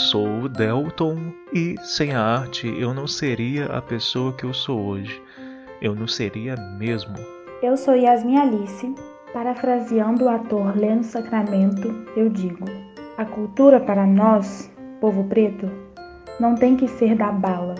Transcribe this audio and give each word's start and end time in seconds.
Sou 0.00 0.44
o 0.44 0.48
Delton 0.48 1.32
e 1.52 1.76
sem 1.82 2.14
a 2.14 2.22
arte 2.22 2.66
eu 2.66 2.94
não 2.94 3.06
seria 3.06 3.66
a 3.66 3.82
pessoa 3.82 4.32
que 4.32 4.44
eu 4.44 4.54
sou 4.54 4.80
hoje. 4.80 5.22
Eu 5.82 5.94
não 5.94 6.08
seria 6.08 6.56
mesmo. 6.78 7.14
Eu 7.62 7.76
sou 7.76 7.94
Yasmin 7.94 8.38
Alice. 8.38 8.94
Parafraseando 9.32 10.24
o 10.24 10.28
ator 10.28 10.76
Leno 10.76 11.04
Sacramento, 11.04 11.94
eu 12.16 12.28
digo: 12.28 12.64
a 13.16 13.24
cultura 13.24 13.78
para 13.78 14.04
nós, 14.06 14.70
povo 15.00 15.24
preto, 15.24 15.70
não 16.40 16.54
tem 16.56 16.76
que 16.76 16.88
ser 16.88 17.14
da 17.14 17.30
bala. 17.30 17.74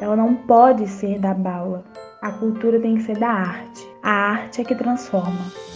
Ela 0.00 0.16
não 0.16 0.34
pode 0.34 0.88
ser 0.88 1.18
da 1.18 1.34
bala. 1.34 1.84
A 2.22 2.32
cultura 2.32 2.80
tem 2.80 2.96
que 2.96 3.02
ser 3.02 3.18
da 3.18 3.28
arte. 3.28 3.86
A 4.02 4.10
arte 4.10 4.62
é 4.62 4.64
que 4.64 4.74
transforma. 4.74 5.69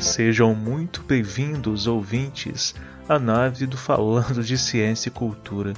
Sejam 0.00 0.54
muito 0.54 1.02
bem-vindos, 1.02 1.86
ouvintes, 1.86 2.74
à 3.06 3.18
nave 3.18 3.66
do 3.66 3.76
Falando 3.76 4.42
de 4.42 4.56
Ciência 4.56 5.10
e 5.10 5.12
Cultura. 5.12 5.74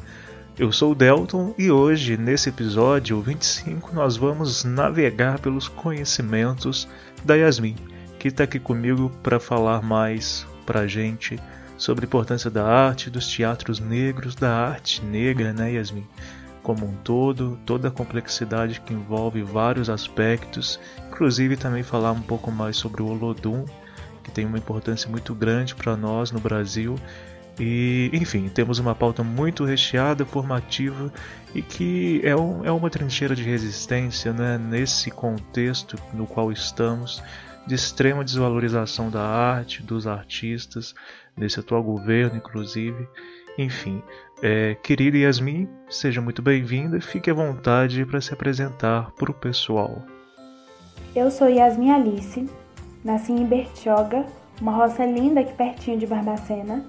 Eu 0.57 0.71
sou 0.71 0.93
o 0.93 0.95
Delton 0.95 1.53
e 1.59 1.73
hoje, 1.73 2.17
nesse 2.17 2.49
episódio 2.49 3.21
25, 3.21 3.93
nós 3.93 4.17
vamos 4.17 4.63
navegar 4.63 5.41
pelos 5.41 5.67
conhecimentos 5.67 6.89
da 7.25 7.35
Yasmin, 7.35 7.75
que 8.17 8.29
está 8.29 8.45
aqui 8.45 8.61
comigo 8.61 9.11
para 9.25 9.41
falar 9.41 9.83
mais 9.83 10.47
para 10.65 10.83
a 10.83 10.87
gente 10.87 11.37
sobre 11.77 12.05
a 12.05 12.07
importância 12.07 12.49
da 12.49 12.65
arte, 12.65 13.11
dos 13.11 13.27
teatros 13.27 13.81
negros, 13.81 14.37
da 14.37 14.55
arte 14.55 15.05
negra, 15.05 15.53
né, 15.53 15.73
Yasmin? 15.73 16.07
Como 16.63 16.87
um 16.87 16.95
todo, 16.95 17.59
toda 17.67 17.89
a 17.89 17.91
complexidade 17.91 18.81
que 18.83 18.95
envolve 18.95 19.43
vários 19.43 19.91
aspectos, 19.91 20.79
inclusive 21.09 21.57
também 21.57 21.83
falar 21.83 22.13
um 22.13 22.23
pouco 22.23 22.53
mais 22.53 22.77
sobre 22.77 23.03
o 23.03 23.07
Olodum, 23.07 23.65
que 24.23 24.31
tem 24.31 24.45
uma 24.47 24.59
importância 24.59 25.11
muito 25.11 25.35
grande 25.35 25.75
para 25.75 25.97
nós 25.97 26.31
no 26.31 26.41
Brasil. 26.41 26.97
E, 27.59 28.11
enfim, 28.13 28.49
temos 28.49 28.79
uma 28.79 28.95
pauta 28.95 29.23
muito 29.23 29.65
recheada, 29.65 30.25
formativa 30.25 31.13
e 31.55 31.61
que 31.61 32.21
é, 32.25 32.35
um, 32.35 32.65
é 32.65 32.73
uma 32.73 32.89
trincheira 32.89 33.35
de 33.35 33.43
resistência 33.43 34.33
né, 34.33 34.57
nesse 34.57 35.11
contexto 35.11 35.99
no 36.15 36.27
qual 36.27 36.51
estamos, 36.51 37.23
de 37.67 37.75
extrema 37.75 38.25
desvalorização 38.25 39.11
da 39.11 39.23
arte, 39.23 39.83
dos 39.83 40.07
artistas, 40.07 40.95
nesse 41.37 41.61
atual 41.61 41.83
governo, 41.83 42.37
inclusive. 42.37 43.07
Enfim, 43.59 44.03
é, 44.43 44.75
querida 44.83 45.19
Yasmin, 45.19 45.69
seja 45.91 46.23
muito 46.23 46.41
bem-vinda 46.41 46.97
e 46.97 47.03
fique 47.03 47.31
à 47.31 47.35
vontade 47.35 48.05
para 48.07 48.21
se 48.21 48.33
apresentar 48.33 49.11
para 49.13 49.31
o 49.31 49.35
pessoal. 49.35 50.03
Eu 51.15 51.31
sou 51.31 51.49
Yasmin 51.49 51.91
Alice, 51.91 52.49
Nasci 53.05 53.33
em 53.33 53.45
Bertioga, 53.45 54.25
uma 54.61 54.71
roça 54.71 55.05
linda 55.05 55.41
aqui 55.41 55.53
pertinho 55.55 55.99
de 55.99 56.07
Barbacena. 56.07 56.85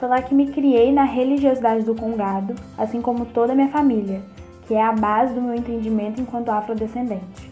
Foi 0.00 0.08
lá 0.08 0.20
que 0.20 0.34
me 0.34 0.50
criei 0.50 0.92
na 0.92 1.04
religiosidade 1.04 1.84
do 1.84 1.94
Congado, 1.94 2.56
assim 2.76 3.00
como 3.00 3.26
toda 3.26 3.52
a 3.52 3.54
minha 3.54 3.68
família, 3.68 4.20
que 4.66 4.74
é 4.74 4.82
a 4.82 4.90
base 4.90 5.32
do 5.32 5.40
meu 5.40 5.54
entendimento 5.54 6.20
enquanto 6.20 6.48
afrodescendente. 6.48 7.48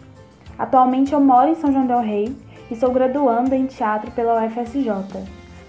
Atualmente 0.59 1.13
eu 1.13 1.21
moro 1.21 1.51
em 1.51 1.55
São 1.55 1.71
João 1.71 1.87
del 1.87 2.01
Rei 2.01 2.35
e 2.69 2.75
sou 2.75 2.91
graduanda 2.91 3.55
em 3.55 3.65
teatro 3.65 4.11
pela 4.11 4.45
UFSJ. 4.45 4.91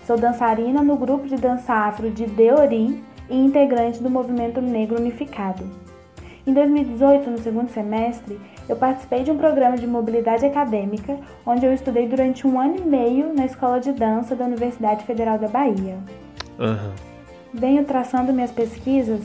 Sou 0.04 0.18
dançarina 0.18 0.82
no 0.82 0.96
grupo 0.96 1.28
de 1.28 1.36
dança 1.36 1.72
afro 1.72 2.10
de 2.10 2.26
Deori 2.26 3.00
e 3.30 3.36
integrante 3.36 4.02
do 4.02 4.10
Movimento 4.10 4.60
Negro 4.60 4.98
Unificado. 4.98 5.81
Em 6.44 6.52
2018, 6.52 7.30
no 7.30 7.38
segundo 7.38 7.70
semestre, 7.70 8.40
eu 8.68 8.74
participei 8.74 9.22
de 9.22 9.30
um 9.30 9.38
programa 9.38 9.76
de 9.76 9.86
mobilidade 9.86 10.44
acadêmica, 10.44 11.16
onde 11.46 11.64
eu 11.64 11.72
estudei 11.72 12.08
durante 12.08 12.44
um 12.44 12.60
ano 12.60 12.78
e 12.78 12.80
meio 12.80 13.32
na 13.32 13.46
Escola 13.46 13.78
de 13.78 13.92
Dança 13.92 14.34
da 14.34 14.44
Universidade 14.44 15.04
Federal 15.04 15.38
da 15.38 15.46
Bahia. 15.46 15.98
Uhum. 16.58 16.92
Venho 17.54 17.84
traçando 17.84 18.32
minhas 18.32 18.50
pesquisas 18.50 19.20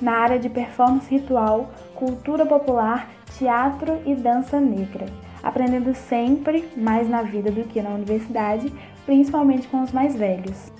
na 0.00 0.12
área 0.12 0.38
de 0.38 0.48
performance 0.48 1.10
ritual, 1.10 1.70
cultura 1.94 2.46
popular, 2.46 3.10
teatro 3.38 3.98
e 4.06 4.14
dança 4.14 4.58
negra, 4.58 5.04
aprendendo 5.42 5.94
sempre 5.94 6.66
mais 6.74 7.06
na 7.06 7.20
vida 7.20 7.50
do 7.50 7.64
que 7.64 7.82
na 7.82 7.90
universidade, 7.90 8.72
principalmente 9.04 9.68
com 9.68 9.82
os 9.82 9.92
mais 9.92 10.16
velhos. 10.16 10.72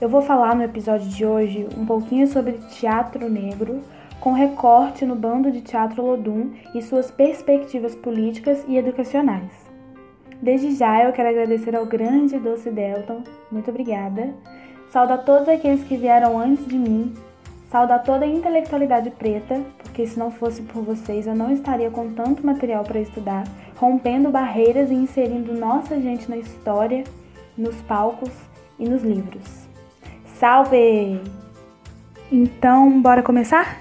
Eu 0.00 0.08
vou 0.08 0.22
falar 0.22 0.54
no 0.54 0.62
episódio 0.62 1.08
de 1.08 1.24
hoje 1.24 1.68
um 1.76 1.84
pouquinho 1.84 2.26
sobre 2.26 2.52
teatro 2.78 3.28
negro, 3.28 3.82
com 4.26 4.32
recorte 4.32 5.06
no 5.06 5.14
bando 5.14 5.52
de 5.52 5.60
teatro 5.60 6.04
Lodum 6.04 6.50
e 6.74 6.82
suas 6.82 7.12
perspectivas 7.12 7.94
políticas 7.94 8.64
e 8.66 8.76
educacionais. 8.76 9.52
Desde 10.42 10.74
já 10.74 11.04
eu 11.04 11.12
quero 11.12 11.28
agradecer 11.28 11.76
ao 11.76 11.86
grande 11.86 12.36
Doce 12.36 12.68
Delton, 12.68 13.22
muito 13.52 13.70
obrigada. 13.70 14.34
Saudar 14.90 15.18
todos 15.18 15.48
aqueles 15.48 15.84
que 15.84 15.96
vieram 15.96 16.36
antes 16.36 16.66
de 16.66 16.76
mim. 16.76 17.14
Saudar 17.70 18.00
toda 18.00 18.24
a 18.24 18.28
intelectualidade 18.28 19.10
preta, 19.10 19.62
porque 19.78 20.04
se 20.04 20.18
não 20.18 20.32
fosse 20.32 20.60
por 20.60 20.82
vocês 20.82 21.28
eu 21.28 21.36
não 21.36 21.52
estaria 21.52 21.88
com 21.88 22.12
tanto 22.12 22.44
material 22.44 22.82
para 22.82 22.98
estudar, 22.98 23.44
rompendo 23.76 24.28
barreiras 24.28 24.90
e 24.90 24.94
inserindo 24.94 25.54
nossa 25.54 26.00
gente 26.00 26.28
na 26.28 26.36
história, 26.36 27.04
nos 27.56 27.76
palcos 27.82 28.32
e 28.76 28.88
nos 28.88 29.04
livros. 29.04 29.68
Salve! 30.34 31.20
Então, 32.32 33.00
bora 33.00 33.22
começar? 33.22 33.80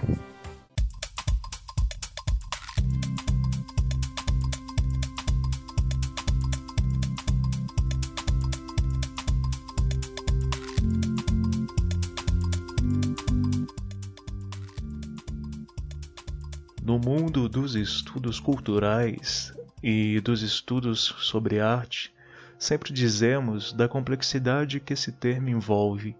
Estudos 17.85 18.39
culturais 18.39 19.53
e 19.83 20.19
dos 20.19 20.41
estudos 20.41 21.15
sobre 21.19 21.59
arte, 21.59 22.11
sempre 22.57 22.91
dizemos 22.91 23.71
da 23.71 23.87
complexidade 23.87 24.79
que 24.79 24.93
esse 24.93 25.11
termo 25.11 25.49
envolve 25.49 26.15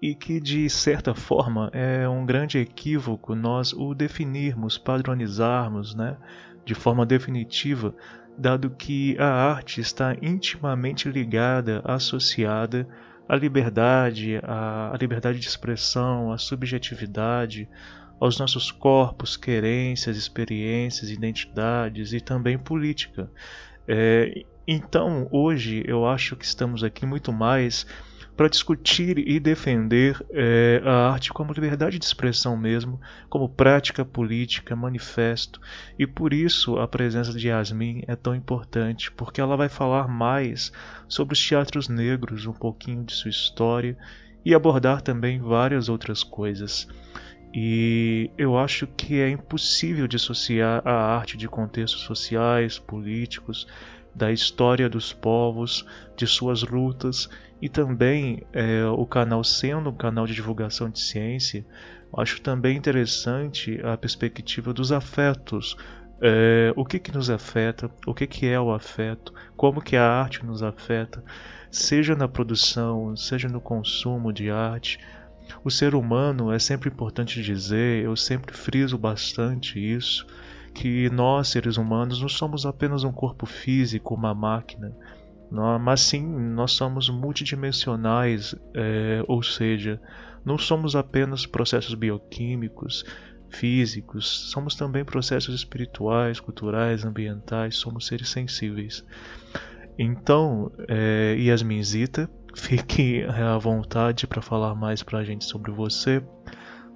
e 0.00 0.14
que, 0.14 0.40
de 0.40 0.68
certa 0.70 1.14
forma, 1.14 1.70
é 1.72 2.08
um 2.08 2.24
grande 2.24 2.58
equívoco 2.58 3.34
nós 3.34 3.72
o 3.72 3.94
definirmos, 3.94 4.78
padronizarmos 4.78 5.94
né, 5.94 6.16
de 6.64 6.74
forma 6.74 7.04
definitiva, 7.04 7.94
dado 8.36 8.70
que 8.70 9.16
a 9.18 9.28
arte 9.28 9.80
está 9.80 10.16
intimamente 10.22 11.08
ligada, 11.10 11.82
associada 11.84 12.88
à 13.28 13.36
liberdade, 13.36 14.40
à 14.42 14.96
liberdade 14.98 15.38
de 15.38 15.46
expressão, 15.46 16.32
à 16.32 16.38
subjetividade, 16.38 17.68
aos 18.22 18.38
nossos 18.38 18.70
corpos, 18.70 19.36
querências, 19.36 20.16
experiências, 20.16 21.10
identidades 21.10 22.12
e 22.12 22.20
também 22.20 22.56
política. 22.56 23.28
É, 23.86 24.44
então, 24.64 25.26
hoje 25.32 25.82
eu 25.88 26.06
acho 26.06 26.36
que 26.36 26.44
estamos 26.44 26.84
aqui 26.84 27.04
muito 27.04 27.32
mais 27.32 27.84
para 28.36 28.48
discutir 28.48 29.18
e 29.18 29.40
defender 29.40 30.24
é, 30.30 30.80
a 30.84 31.10
arte 31.10 31.32
como 31.32 31.52
liberdade 31.52 31.98
de 31.98 32.04
expressão 32.04 32.56
mesmo, 32.56 33.00
como 33.28 33.48
prática 33.48 34.04
política, 34.04 34.76
manifesto. 34.76 35.60
E 35.98 36.06
por 36.06 36.32
isso 36.32 36.78
a 36.78 36.86
presença 36.86 37.32
de 37.32 37.48
Yasmin 37.48 38.04
é 38.06 38.14
tão 38.14 38.36
importante, 38.36 39.10
porque 39.10 39.40
ela 39.40 39.56
vai 39.56 39.68
falar 39.68 40.06
mais 40.06 40.72
sobre 41.08 41.34
os 41.34 41.44
teatros 41.44 41.88
negros, 41.88 42.46
um 42.46 42.52
pouquinho 42.52 43.02
de 43.02 43.14
sua 43.14 43.30
história 43.30 43.98
e 44.44 44.54
abordar 44.54 45.02
também 45.02 45.40
várias 45.40 45.88
outras 45.88 46.22
coisas. 46.22 46.86
E 47.54 48.30
eu 48.38 48.56
acho 48.56 48.86
que 48.86 49.20
é 49.20 49.28
impossível 49.28 50.08
dissociar 50.08 50.82
a 50.86 51.16
arte 51.16 51.36
de 51.36 51.46
contextos 51.48 52.00
sociais, 52.02 52.78
políticos, 52.78 53.66
da 54.14 54.32
história 54.32 54.88
dos 54.88 55.12
povos, 55.12 55.86
de 56.16 56.26
suas 56.26 56.62
lutas 56.62 57.28
e 57.60 57.68
também 57.68 58.42
é, 58.52 58.84
o 58.86 59.06
canal 59.06 59.42
sendo 59.44 59.90
um 59.90 59.94
canal 59.94 60.26
de 60.26 60.34
divulgação 60.34 60.90
de 60.90 61.00
ciência, 61.00 61.64
acho 62.16 62.40
também 62.40 62.76
interessante 62.76 63.80
a 63.84 63.96
perspectiva 63.96 64.72
dos 64.72 64.92
afetos. 64.92 65.76
É, 66.20 66.72
o 66.76 66.84
que, 66.84 66.98
que 66.98 67.12
nos 67.12 67.30
afeta, 67.30 67.90
o 68.06 68.14
que, 68.14 68.26
que 68.26 68.46
é 68.46 68.60
o 68.60 68.72
afeto, 68.72 69.32
como 69.56 69.80
que 69.80 69.96
a 69.96 70.08
arte 70.08 70.44
nos 70.44 70.62
afeta, 70.62 71.24
seja 71.70 72.14
na 72.14 72.28
produção, 72.28 73.16
seja 73.16 73.48
no 73.48 73.60
consumo 73.60 74.32
de 74.32 74.50
arte. 74.50 75.00
O 75.64 75.70
ser 75.70 75.94
humano 75.94 76.52
é 76.52 76.58
sempre 76.58 76.88
importante 76.88 77.42
dizer, 77.42 78.04
eu 78.04 78.16
sempre 78.16 78.54
friso 78.56 78.98
bastante 78.98 79.78
isso, 79.78 80.26
que 80.74 81.10
nós, 81.10 81.48
seres 81.48 81.76
humanos, 81.76 82.20
não 82.20 82.28
somos 82.28 82.64
apenas 82.64 83.04
um 83.04 83.12
corpo 83.12 83.46
físico, 83.46 84.14
uma 84.14 84.34
máquina, 84.34 84.92
mas 85.80 86.00
sim 86.00 86.26
nós 86.26 86.72
somos 86.72 87.10
multidimensionais, 87.10 88.54
é, 88.74 89.22
ou 89.28 89.42
seja, 89.42 90.00
não 90.44 90.56
somos 90.56 90.96
apenas 90.96 91.46
processos 91.46 91.94
bioquímicos, 91.94 93.04
físicos, 93.50 94.50
somos 94.50 94.74
também 94.74 95.04
processos 95.04 95.54
espirituais, 95.54 96.40
culturais, 96.40 97.04
ambientais, 97.04 97.76
somos 97.76 98.06
seres 98.06 98.30
sensíveis. 98.30 99.04
Então, 99.98 100.72
é, 100.88 101.36
Yasminzita, 101.38 102.30
fique 102.54 103.24
à 103.24 103.56
vontade 103.58 104.26
para 104.26 104.42
falar 104.42 104.74
mais 104.74 105.02
para 105.02 105.20
a 105.20 105.24
gente 105.24 105.44
sobre 105.44 105.70
você, 105.70 106.22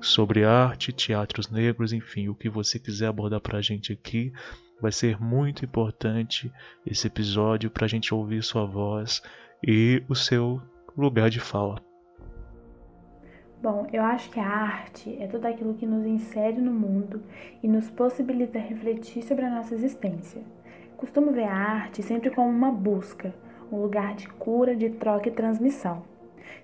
sobre 0.01 0.45
arte, 0.45 0.93
teatros 0.93 1.51
negros, 1.51 1.93
enfim, 1.93 2.29
o 2.29 2.35
que 2.35 2.49
você 2.49 2.79
quiser 2.79 3.07
abordar 3.07 3.41
para 3.41 3.59
a 3.59 3.63
gente 3.63 3.93
aqui. 3.93 4.33
Vai 4.81 4.93
ser 4.93 5.21
muito 5.21 5.65
importante 5.65 6.53
esse 6.85 7.07
episódio 7.07 7.71
para 7.71 7.87
a 7.87 7.89
gente 7.89 8.15
ouvir 8.15 8.43
sua 8.43 8.67
voz 8.67 9.23
e 9.67 10.03
o 10.09 10.15
seu 10.15 10.61
lugar 10.97 11.31
de 11.31 11.41
fala. 11.41 11.81
Bom, 13.63 13.87
eu 13.91 14.03
acho 14.03 14.31
que 14.31 14.39
a 14.39 14.47
arte 14.47 15.17
é 15.19 15.27
tudo 15.27 15.47
aquilo 15.47 15.75
que 15.75 15.87
nos 15.87 16.07
insere 16.07 16.61
no 16.61 16.73
mundo 16.73 17.23
e 17.63 17.67
nos 17.67 17.91
possibilita 17.91 18.59
refletir 18.59 19.23
sobre 19.23 19.47
a 19.47 19.51
nossa 19.51 19.75
existência. 19.75 20.43
Costumo 20.97 21.33
ver 21.33 21.45
a 21.45 21.55
arte 21.55 22.03
sempre 22.03 22.31
como 22.31 22.49
uma 22.49 22.71
busca, 22.71 23.35
um 23.71 23.81
lugar 23.81 24.15
de 24.15 24.29
cura, 24.29 24.75
de 24.77 24.91
troca 24.91 25.29
e 25.29 25.33
transmissão. 25.33 26.03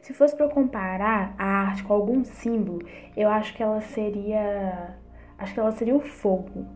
Se 0.01 0.13
fosse 0.13 0.37
para 0.37 0.49
comparar 0.49 1.35
a 1.39 1.45
arte 1.45 1.85
com 1.85 1.93
algum 1.93 2.25
símbolo, 2.25 2.81
eu 3.17 3.29
acho 3.29 3.55
que 3.55 3.63
ela 3.63 3.81
seria, 3.81 4.97
acho 5.39 5.55
que 5.55 5.61
ela 5.61 5.73
seria 5.73 5.95
o 5.95 6.01
fogo, 6.01 6.67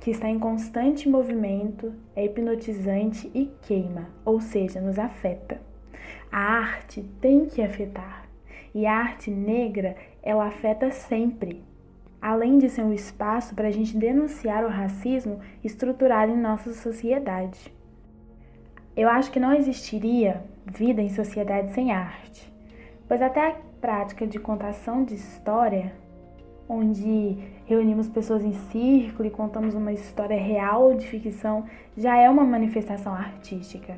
que 0.00 0.10
está 0.10 0.28
em 0.28 0.38
constante 0.38 1.08
movimento, 1.08 1.92
é 2.14 2.24
hipnotizante 2.24 3.30
e 3.34 3.46
queima, 3.62 4.06
ou 4.24 4.40
seja, 4.40 4.80
nos 4.80 4.98
afeta. 4.98 5.60
A 6.30 6.38
arte 6.38 7.02
tem 7.20 7.46
que 7.46 7.62
afetar. 7.62 8.28
E 8.74 8.86
a 8.86 8.94
arte 8.96 9.30
negra, 9.30 9.96
ela 10.22 10.46
afeta 10.46 10.90
sempre. 10.90 11.64
Além 12.20 12.58
de 12.58 12.68
ser 12.68 12.82
um 12.82 12.92
espaço 12.92 13.54
para 13.54 13.68
a 13.68 13.70
gente 13.70 13.96
denunciar 13.96 14.64
o 14.64 14.68
racismo 14.68 15.40
estruturado 15.64 16.32
em 16.32 16.36
nossa 16.36 16.72
sociedade. 16.72 17.72
Eu 18.98 19.08
acho 19.08 19.30
que 19.30 19.38
não 19.38 19.54
existiria 19.54 20.42
vida 20.66 21.00
em 21.00 21.08
sociedade 21.08 21.70
sem 21.72 21.92
arte, 21.92 22.52
pois 23.06 23.22
até 23.22 23.46
a 23.46 23.56
prática 23.80 24.26
de 24.26 24.40
contação 24.40 25.04
de 25.04 25.14
história, 25.14 25.92
onde 26.68 27.38
reunimos 27.64 28.08
pessoas 28.08 28.42
em 28.42 28.54
círculo 28.72 29.28
e 29.28 29.30
contamos 29.30 29.76
uma 29.76 29.92
história 29.92 30.36
real 30.36 30.82
ou 30.82 30.94
de 30.96 31.06
ficção, 31.06 31.64
já 31.96 32.16
é 32.16 32.28
uma 32.28 32.42
manifestação 32.42 33.14
artística. 33.14 33.94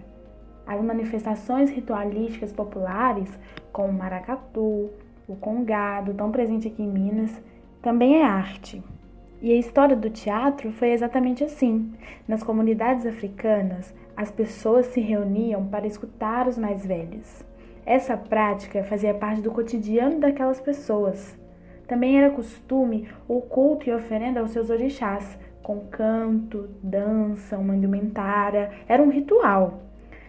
As 0.66 0.84
manifestações 0.84 1.70
ritualísticas 1.70 2.52
populares, 2.52 3.38
como 3.72 3.88
o 3.88 3.94
maracatu, 3.94 4.90
o 5.26 5.34
congado, 5.34 6.12
tão 6.12 6.30
presente 6.30 6.68
aqui 6.68 6.82
em 6.82 6.90
Minas, 6.90 7.40
também 7.80 8.20
é 8.20 8.22
arte. 8.22 8.82
E 9.40 9.50
a 9.50 9.56
história 9.56 9.96
do 9.96 10.10
teatro 10.10 10.70
foi 10.72 10.90
exatamente 10.90 11.42
assim. 11.42 11.90
Nas 12.28 12.42
comunidades 12.42 13.06
africanas, 13.06 13.94
as 14.20 14.30
pessoas 14.30 14.84
se 14.84 15.00
reuniam 15.00 15.64
para 15.64 15.86
escutar 15.86 16.46
os 16.46 16.58
mais 16.58 16.84
velhos. 16.84 17.42
Essa 17.86 18.18
prática 18.18 18.84
fazia 18.84 19.14
parte 19.14 19.40
do 19.40 19.50
cotidiano 19.50 20.20
daquelas 20.20 20.60
pessoas. 20.60 21.38
Também 21.88 22.18
era 22.18 22.28
costume 22.28 23.08
o 23.26 23.40
culto 23.40 23.88
e 23.88 23.94
oferenda 23.94 24.40
aos 24.40 24.50
seus 24.50 24.68
orixás, 24.68 25.38
com 25.62 25.86
canto, 25.86 26.68
dança, 26.82 27.56
uma 27.56 27.74
indumentária. 27.74 28.70
Era 28.86 29.02
um 29.02 29.08
ritual. 29.08 29.84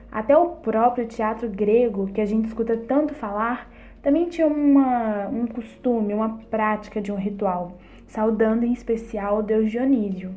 Até 0.10 0.38
o 0.38 0.52
próprio 0.52 1.06
teatro 1.06 1.50
grego, 1.50 2.08
que 2.14 2.22
a 2.22 2.26
gente 2.26 2.48
escuta 2.48 2.78
tanto 2.78 3.14
falar, 3.14 3.70
também 4.02 4.30
tinha 4.30 4.48
uma, 4.48 5.28
um 5.28 5.46
costume, 5.48 6.14
uma 6.14 6.38
prática 6.50 7.02
de 7.02 7.12
um 7.12 7.18
ritual, 7.18 7.78
saudando 8.08 8.64
em 8.64 8.72
especial 8.72 9.40
o 9.40 9.44
deus 9.44 9.70
Dionísio. 9.70 10.34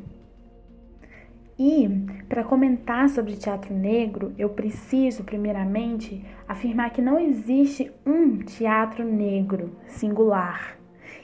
E, 1.57 1.87
para 2.27 2.43
comentar 2.43 3.07
sobre 3.09 3.37
teatro 3.37 3.73
negro, 3.73 4.33
eu 4.37 4.49
preciso, 4.49 5.23
primeiramente, 5.23 6.23
afirmar 6.45 6.91
que 6.91 7.01
não 7.01 7.17
existe 7.17 7.91
um 8.05 8.39
teatro 8.39 9.05
negro 9.05 9.71
singular, 9.87 10.77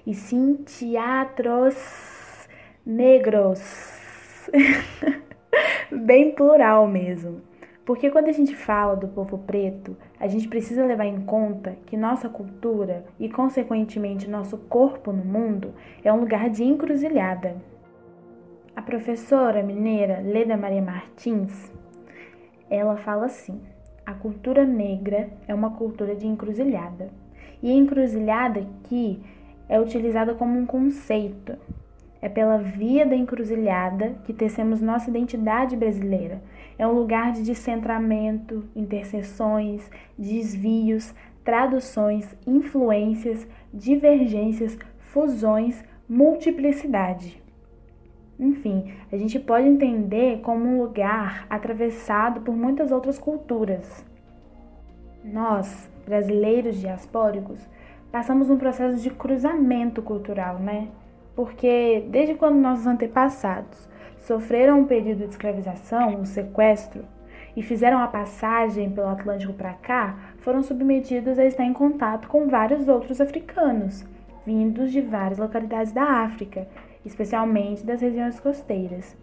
e 0.08 0.14
sim 0.14 0.56
teatros 0.56 1.76
negros. 2.86 3.60
Bem 5.92 6.32
plural 6.34 6.88
mesmo. 6.88 7.42
Porque 7.84 8.10
quando 8.10 8.30
a 8.30 8.32
gente 8.32 8.56
fala 8.56 8.96
do 8.96 9.10
povo 9.10 9.40
preto, 9.40 9.98
a 10.18 10.28
gente 10.28 10.48
precisa 10.48 10.86
levar 10.86 11.08
em 11.08 11.20
conta 11.22 11.76
que 11.86 11.98
nossa 11.98 12.30
cultura 12.30 13.04
e, 13.20 13.28
consequentemente, 13.28 14.30
nosso 14.30 14.58
corpo 14.58 15.12
no 15.12 15.26
mundo 15.26 15.74
é 16.04 16.14
um 16.14 16.22
lugar 16.22 16.50
de 16.50 16.64
encruzilhada. 16.64 17.58
A 18.74 18.82
professora 18.82 19.62
mineira 19.62 20.22
Leda 20.22 20.56
Maria 20.56 20.82
Martins, 20.82 21.70
ela 22.70 22.96
fala 22.96 23.26
assim: 23.26 23.60
a 24.06 24.14
cultura 24.14 24.64
negra 24.64 25.30
é 25.46 25.54
uma 25.54 25.72
cultura 25.72 26.16
de 26.16 26.26
encruzilhada. 26.26 27.10
E 27.62 27.70
encruzilhada 27.70 28.62
aqui 28.62 29.22
é 29.68 29.80
utilizada 29.80 30.34
como 30.34 30.58
um 30.58 30.66
conceito. 30.66 31.58
É 32.22 32.30
pela 32.30 32.60
via 32.60 33.06
da 33.06 33.16
encruzilhada 33.16 34.16
que 34.24 34.32
tecemos 34.32 34.82
nossa 34.82 35.10
identidade 35.10 35.76
brasileira. 35.76 36.42
É 36.80 36.88
um 36.88 36.94
lugar 36.94 37.34
de 37.34 37.44
descentramento, 37.44 38.64
interseções, 38.74 39.92
desvios, 40.18 41.14
traduções, 41.44 42.38
influências, 42.48 43.46
divergências, 43.74 44.78
fusões, 45.00 45.84
multiplicidade. 46.08 47.41
Enfim, 48.42 48.92
a 49.12 49.18
gente 49.18 49.40
pode 49.40 49.68
entender 49.68 50.42
como 50.42 50.66
um 50.66 50.82
lugar 50.82 51.46
atravessado 51.48 52.42
por 52.42 52.56
muitas 52.56 52.92
outras 52.92 53.20
culturas. 53.20 54.04
Nós, 55.24 55.88
brasileiros 56.08 56.78
diaspóricos, 56.78 57.70
passamos 58.12 58.50
um 58.50 58.58
processo 58.58 59.00
de 59.00 59.12
cruzamento 59.12 60.02
cultural, 60.02 60.58
né? 60.58 60.88
Porque 61.36 62.04
desde 62.10 62.34
quando 62.34 62.56
nossos 62.56 62.88
antepassados 62.88 63.88
sofreram 64.18 64.80
um 64.80 64.86
período 64.86 65.20
de 65.20 65.26
escravização, 65.26 66.16
um 66.16 66.26
sequestro, 66.26 67.06
e 67.56 67.62
fizeram 67.62 68.00
a 68.00 68.08
passagem 68.08 68.90
pelo 68.90 69.10
Atlântico 69.10 69.54
para 69.54 69.74
cá, 69.74 70.18
foram 70.40 70.64
submetidos 70.64 71.38
a 71.38 71.46
estar 71.46 71.64
em 71.64 71.74
contato 71.74 72.28
com 72.28 72.48
vários 72.48 72.88
outros 72.88 73.22
africanos, 73.22 74.04
vindos 74.46 74.92
de 74.92 75.02
várias 75.02 75.38
localidades 75.38 75.92
da 75.92 76.04
África, 76.04 76.68
especialmente 77.06 77.86
das 77.86 78.02
regiões 78.02 78.40
costeiras. 78.40 79.16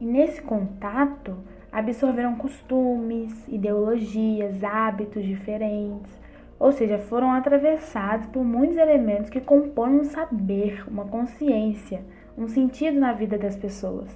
E 0.00 0.04
nesse 0.04 0.40
contato, 0.40 1.36
absorveram 1.70 2.36
costumes, 2.36 3.46
ideologias, 3.48 4.62
hábitos 4.62 5.24
diferentes, 5.24 6.10
ou 6.58 6.72
seja, 6.72 6.98
foram 6.98 7.32
atravessados 7.32 8.26
por 8.26 8.44
muitos 8.44 8.76
elementos 8.76 9.30
que 9.30 9.40
compõem 9.40 10.00
um 10.00 10.04
saber, 10.04 10.84
uma 10.88 11.04
consciência, 11.04 12.02
um 12.36 12.48
sentido 12.48 12.98
na 12.98 13.12
vida 13.12 13.38
das 13.38 13.56
pessoas. 13.56 14.08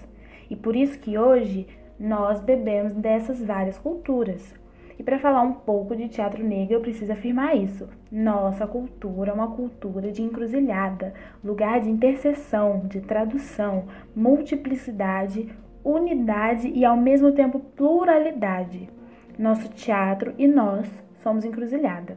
E 0.51 0.57
por 0.57 0.75
isso 0.75 0.99
que 0.99 1.17
hoje 1.17 1.67
nós 1.99 2.41
bebemos 2.41 2.93
dessas 2.95 3.41
várias 3.43 3.79
culturas, 3.79 4.55
e 5.03 5.05
para 5.05 5.19
falar 5.19 5.43
um 5.43 5.53
pouco 5.53 5.97
de 5.97 6.09
teatro 6.09 6.45
negro, 6.45 6.75
eu 6.75 6.81
preciso 6.81 7.11
afirmar 7.11 7.57
isso. 7.57 7.89
Nossa 8.09 8.69
cultura 8.69 9.33
é 9.33 9.35
uma 9.35 9.51
cultura 9.51 10.13
de 10.13 10.23
encruzilhada, 10.23 11.13
lugar 11.43 11.81
de 11.81 11.91
interseção, 11.91 12.87
de 12.87 13.01
tradução, 13.01 13.87
multiplicidade, 14.15 15.53
unidade 15.83 16.69
e 16.69 16.85
ao 16.85 16.97
mesmo 16.97 17.33
tempo 17.33 17.59
pluralidade. 17.59 18.89
Nosso 19.37 19.69
teatro 19.71 20.35
e 20.39 20.47
nós 20.47 20.89
somos 21.17 21.45
encruzilhada. 21.45 22.15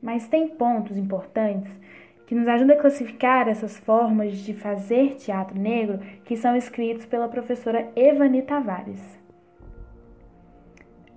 Mas 0.00 0.28
tem 0.28 0.46
pontos 0.46 0.96
importantes 0.96 1.76
que 2.24 2.36
nos 2.36 2.46
ajudam 2.46 2.76
a 2.76 2.80
classificar 2.80 3.48
essas 3.48 3.76
formas 3.80 4.38
de 4.38 4.54
fazer 4.54 5.16
teatro 5.16 5.58
negro 5.58 5.98
que 6.24 6.36
são 6.36 6.54
escritos 6.54 7.04
pela 7.04 7.26
professora 7.26 7.90
Evani 7.96 8.42
Tavares. 8.42 9.25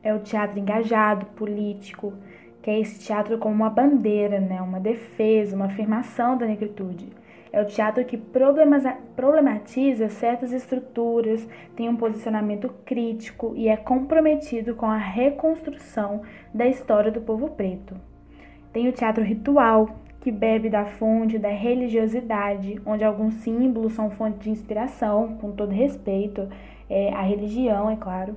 É 0.04 0.14
o 0.14 0.20
teatro 0.20 0.60
engajado, 0.60 1.26
político, 1.28 2.14
que 2.62 2.70
é 2.70 2.80
esse 2.80 3.00
teatro 3.00 3.38
como 3.38 3.56
uma 3.56 3.70
bandeira, 3.70 4.40
né? 4.40 4.62
uma 4.62 4.80
defesa, 4.80 5.56
uma 5.56 5.66
afirmação 5.66 6.38
da 6.38 6.46
negritude. 6.46 7.10
É 7.52 7.62
o 7.62 7.66
teatro 7.66 8.06
que 8.06 8.16
problematiza 8.16 10.08
certas 10.08 10.52
estruturas, 10.52 11.48
tem 11.76 11.90
um 11.90 11.96
posicionamento 11.96 12.70
crítico 12.86 13.54
e 13.56 13.68
é 13.68 13.76
comprometido 13.76 14.76
com 14.76 14.86
a 14.86 14.98
reconstrução 14.98 16.22
da 16.54 16.68
história 16.68 17.12
do 17.12 17.22
povo 17.22 17.50
preto. 17.50 17.96
Tem 18.72 18.88
o 18.88 18.92
teatro 18.92 19.24
ritual, 19.24 19.90
que 20.22 20.32
bebe 20.32 20.70
da 20.70 20.86
fonte 20.86 21.40
da 21.40 21.50
religiosidade, 21.50 22.80
onde 22.86 23.04
alguns 23.04 23.36
símbolos 23.36 23.94
são 23.94 24.12
fonte 24.12 24.40
de 24.40 24.52
inspiração, 24.52 25.38
com 25.38 25.52
todo 25.52 25.72
respeito 25.72 26.48
é, 26.90 27.12
à 27.14 27.22
religião, 27.22 27.90
é 27.90 27.96
claro. 27.96 28.36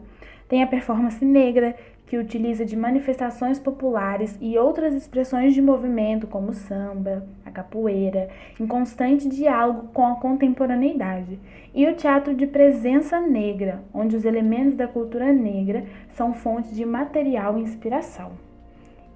Tem 0.52 0.62
a 0.62 0.66
performance 0.66 1.24
negra, 1.24 1.74
que 2.04 2.18
utiliza 2.18 2.62
de 2.62 2.76
manifestações 2.76 3.58
populares 3.58 4.36
e 4.38 4.58
outras 4.58 4.92
expressões 4.92 5.54
de 5.54 5.62
movimento, 5.62 6.26
como 6.26 6.50
o 6.50 6.52
samba, 6.52 7.26
a 7.42 7.50
capoeira, 7.50 8.28
em 8.60 8.66
constante 8.66 9.30
diálogo 9.30 9.88
com 9.94 10.04
a 10.04 10.16
contemporaneidade. 10.16 11.40
E 11.74 11.86
o 11.86 11.96
teatro 11.96 12.34
de 12.34 12.46
presença 12.46 13.18
negra, 13.18 13.82
onde 13.94 14.14
os 14.14 14.26
elementos 14.26 14.76
da 14.76 14.86
cultura 14.86 15.32
negra 15.32 15.86
são 16.10 16.34
fonte 16.34 16.74
de 16.74 16.84
material 16.84 17.56
e 17.56 17.62
inspiração. 17.62 18.32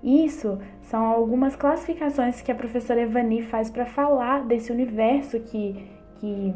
Isso 0.02 0.58
são 0.80 1.04
algumas 1.04 1.54
classificações 1.54 2.40
que 2.40 2.50
a 2.50 2.54
professora 2.54 3.02
Evani 3.02 3.42
faz 3.42 3.68
para 3.68 3.84
falar 3.84 4.42
desse 4.46 4.72
universo 4.72 5.38
que, 5.40 5.86
que 6.18 6.54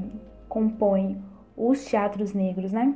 compõe 0.49 1.23
os 1.55 1.85
teatros 1.85 2.33
negros, 2.33 2.73
né? 2.73 2.95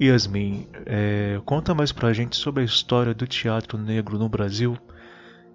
Yasmin, 0.00 0.68
é, 0.86 1.40
conta 1.44 1.74
mais 1.74 1.92
pra 1.92 2.12
gente 2.12 2.36
sobre 2.36 2.62
a 2.62 2.66
história 2.66 3.12
do 3.12 3.26
teatro 3.26 3.76
negro 3.76 4.18
no 4.18 4.28
Brasil 4.28 4.78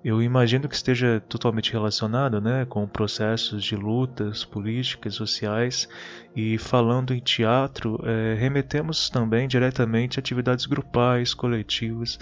eu 0.03 0.21
imagino 0.21 0.67
que 0.67 0.73
esteja 0.73 1.21
totalmente 1.29 1.71
relacionado 1.71 2.41
né, 2.41 2.65
com 2.65 2.87
processos 2.87 3.63
de 3.63 3.75
lutas 3.75 4.43
políticas, 4.43 5.13
sociais, 5.13 5.87
e 6.35 6.57
falando 6.57 7.13
em 7.13 7.19
teatro, 7.19 7.99
é, 8.03 8.33
remetemos 8.33 9.09
também 9.11 9.47
diretamente 9.47 10.17
a 10.17 10.21
atividades 10.21 10.65
grupais, 10.65 11.35
coletivas. 11.35 12.17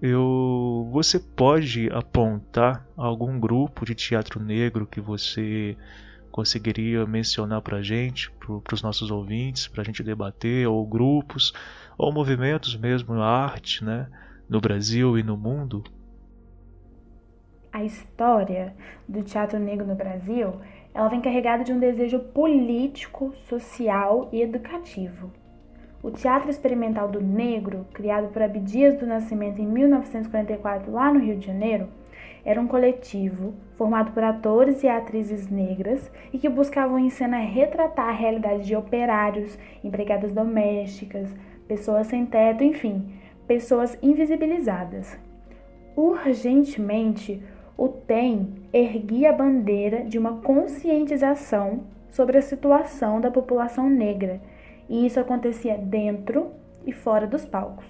Eu, 0.00 0.88
você 0.92 1.18
pode 1.18 1.88
apontar 1.90 2.86
algum 2.96 3.38
grupo 3.38 3.84
de 3.84 3.94
teatro 3.94 4.40
negro 4.40 4.86
que 4.86 5.00
você 5.00 5.76
conseguiria 6.30 7.04
mencionar 7.04 7.62
para 7.62 7.78
a 7.78 7.82
gente, 7.82 8.30
para 8.38 8.74
os 8.74 8.82
nossos 8.82 9.10
ouvintes, 9.10 9.66
para 9.66 9.82
a 9.82 9.84
gente 9.84 10.02
debater, 10.04 10.68
ou 10.68 10.86
grupos, 10.86 11.52
ou 11.98 12.12
movimentos 12.12 12.76
mesmo, 12.76 13.20
arte, 13.20 13.84
né, 13.84 14.08
no 14.48 14.60
Brasil 14.60 15.18
e 15.18 15.22
no 15.22 15.36
mundo? 15.36 15.84
A 17.72 17.82
história 17.82 18.74
do 19.08 19.22
teatro 19.22 19.58
negro 19.58 19.86
no 19.86 19.94
Brasil, 19.94 20.52
ela 20.94 21.08
vem 21.08 21.20
carregada 21.20 21.64
de 21.64 21.72
um 21.72 21.78
desejo 21.78 22.18
político, 22.18 23.32
social 23.48 24.28
e 24.30 24.42
educativo. 24.42 25.30
O 26.02 26.10
Teatro 26.10 26.50
Experimental 26.50 27.08
do 27.08 27.20
Negro, 27.20 27.86
criado 27.92 28.28
por 28.32 28.42
Abdias 28.42 28.98
do 28.98 29.06
Nascimento 29.06 29.60
em 29.60 29.66
1944 29.66 30.92
lá 30.92 31.12
no 31.12 31.20
Rio 31.20 31.36
de 31.36 31.46
Janeiro, 31.46 31.88
era 32.44 32.60
um 32.60 32.66
coletivo 32.66 33.54
formado 33.76 34.10
por 34.10 34.24
atores 34.24 34.82
e 34.82 34.88
atrizes 34.88 35.48
negras 35.48 36.10
e 36.32 36.38
que 36.38 36.48
buscavam 36.48 36.98
em 36.98 37.08
cena 37.08 37.38
retratar 37.38 38.08
a 38.08 38.12
realidade 38.12 38.66
de 38.66 38.74
operários, 38.74 39.56
empregadas 39.82 40.32
domésticas, 40.32 41.32
pessoas 41.68 42.08
sem 42.08 42.26
teto, 42.26 42.64
enfim, 42.64 43.14
pessoas 43.46 43.96
invisibilizadas. 44.02 45.16
Urgentemente, 45.94 47.40
o 47.76 47.88
TEM 47.88 48.48
erguia 48.72 49.30
a 49.30 49.32
bandeira 49.32 50.04
de 50.04 50.18
uma 50.18 50.38
conscientização 50.38 51.80
sobre 52.10 52.38
a 52.38 52.42
situação 52.42 53.20
da 53.20 53.30
população 53.30 53.88
negra, 53.88 54.40
e 54.88 55.06
isso 55.06 55.18
acontecia 55.18 55.78
dentro 55.78 56.50
e 56.86 56.92
fora 56.92 57.26
dos 57.26 57.44
palcos. 57.44 57.86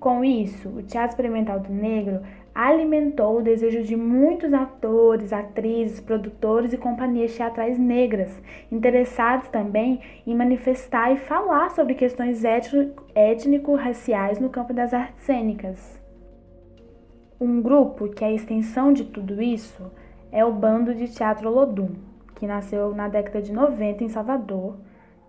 Com 0.00 0.24
isso, 0.24 0.68
o 0.68 0.82
Teatro 0.82 1.10
Experimental 1.10 1.58
do 1.58 1.72
Negro 1.72 2.20
alimentou 2.54 3.38
o 3.38 3.42
desejo 3.42 3.82
de 3.82 3.96
muitos 3.96 4.52
atores, 4.52 5.32
atrizes, 5.32 6.00
produtores 6.00 6.72
e 6.72 6.78
companhias 6.78 7.36
teatrais 7.36 7.78
negras, 7.78 8.40
interessados 8.70 9.48
também 9.48 10.00
em 10.26 10.34
manifestar 10.34 11.12
e 11.12 11.18
falar 11.18 11.70
sobre 11.70 11.94
questões 11.94 12.42
étnico-raciais 13.14 14.40
no 14.40 14.50
campo 14.50 14.72
das 14.72 14.92
artes 14.92 15.24
cênicas. 15.24 15.97
Um 17.40 17.62
grupo 17.62 18.08
que 18.08 18.24
é 18.24 18.26
a 18.26 18.32
extensão 18.32 18.92
de 18.92 19.04
tudo 19.04 19.40
isso 19.40 19.92
é 20.32 20.44
o 20.44 20.52
Bando 20.52 20.92
de 20.92 21.06
Teatro 21.06 21.48
Olodum, 21.48 21.90
que 22.34 22.48
nasceu 22.48 22.92
na 22.92 23.06
década 23.06 23.40
de 23.40 23.52
90 23.52 24.02
em 24.02 24.08
Salvador, 24.08 24.76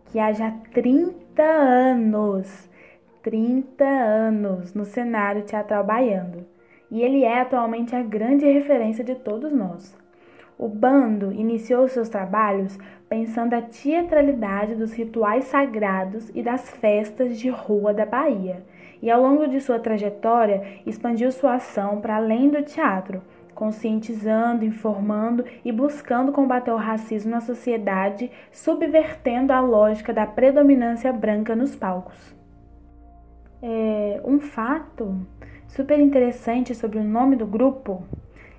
que 0.06 0.18
há 0.18 0.32
já 0.32 0.50
30 0.74 1.44
anos, 1.44 2.68
30 3.22 3.86
anos 3.86 4.74
no 4.74 4.86
cenário 4.86 5.44
teatral 5.44 5.84
baiano. 5.84 6.48
E 6.90 7.00
ele 7.00 7.24
é 7.24 7.42
atualmente 7.42 7.96
a 7.96 8.02
grande 8.02 8.44
referência 8.44 9.04
de 9.04 9.14
todos 9.14 9.54
nós. 9.54 9.96
O 10.58 10.68
bando 10.68 11.32
iniciou 11.32 11.88
seus 11.88 12.10
trabalhos 12.10 12.76
pensando 13.08 13.54
a 13.54 13.62
teatralidade 13.62 14.74
dos 14.74 14.94
rituais 14.94 15.44
sagrados 15.44 16.32
e 16.34 16.42
das 16.42 16.72
festas 16.72 17.40
de 17.40 17.50
rua 17.50 17.94
da 17.94 18.08
Bahia 18.08 18.64
e 19.02 19.10
ao 19.10 19.22
longo 19.22 19.48
de 19.48 19.62
sua 19.62 19.80
trajetória 19.80 20.82
expandiu 20.86 21.32
sua 21.32 21.56
ação 21.56 22.02
para 22.02 22.18
além 22.18 22.50
do 22.50 22.62
teatro, 22.64 23.22
conscientizando, 23.56 24.64
informando 24.64 25.44
e 25.66 25.72
buscando 25.72 26.32
combater 26.32 26.72
o 26.72 26.78
racismo 26.78 27.32
na 27.32 27.42
sociedade, 27.42 28.32
subvertendo 28.52 29.52
a 29.52 29.60
lógica 29.60 30.14
da 30.14 30.26
predominância 30.26 31.12
branca 31.12 31.56
nos 31.56 31.76
palcos. 31.76 32.36
É, 33.62 34.22
um 34.24 34.40
fato 34.40 35.26
super 35.68 36.00
interessante 36.00 36.74
sobre 36.74 37.00
o 37.00 37.04
nome 37.04 37.36
do 37.36 37.46
grupo 37.46 38.04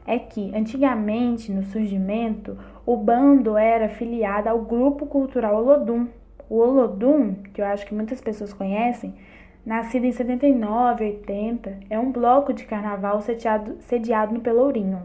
é 0.06 0.18
que, 0.18 0.54
antigamente, 0.54 1.52
no 1.52 1.62
surgimento, 1.62 2.58
o 2.84 2.96
bando 2.96 3.56
era 3.56 3.88
filiado 3.88 4.48
ao 4.48 4.60
grupo 4.60 5.06
cultural 5.06 5.56
Olodum. 5.56 6.08
O 6.48 6.56
Olodum, 6.56 7.34
que 7.54 7.62
eu 7.62 7.66
acho 7.66 7.86
que 7.86 7.94
muitas 7.94 8.20
pessoas 8.20 8.52
conhecem, 8.52 9.14
nascido 9.64 10.04
em 10.04 10.12
79 10.12 11.04
e 11.04 11.08
80, 11.18 11.80
é 11.90 11.98
um 11.98 12.10
bloco 12.10 12.52
de 12.52 12.64
carnaval 12.64 13.20
sediado, 13.20 13.76
sediado 13.80 14.32
no 14.34 14.40
Pelourinho. 14.40 15.02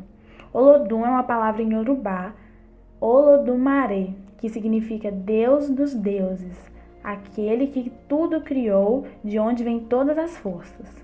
Olodum 0.53 1.05
é 1.05 1.09
uma 1.09 1.23
palavra 1.23 1.61
em 1.61 1.73
Yorubá, 1.73 2.33
Olodumare, 2.99 4.15
que 4.37 4.49
significa 4.49 5.11
Deus 5.11 5.69
dos 5.69 5.93
deuses, 5.93 6.57
aquele 7.03 7.67
que 7.67 7.91
tudo 8.07 8.41
criou, 8.41 9.05
de 9.23 9.37
onde 9.37 9.63
vêm 9.63 9.81
todas 9.81 10.17
as 10.17 10.37
forças. 10.37 11.03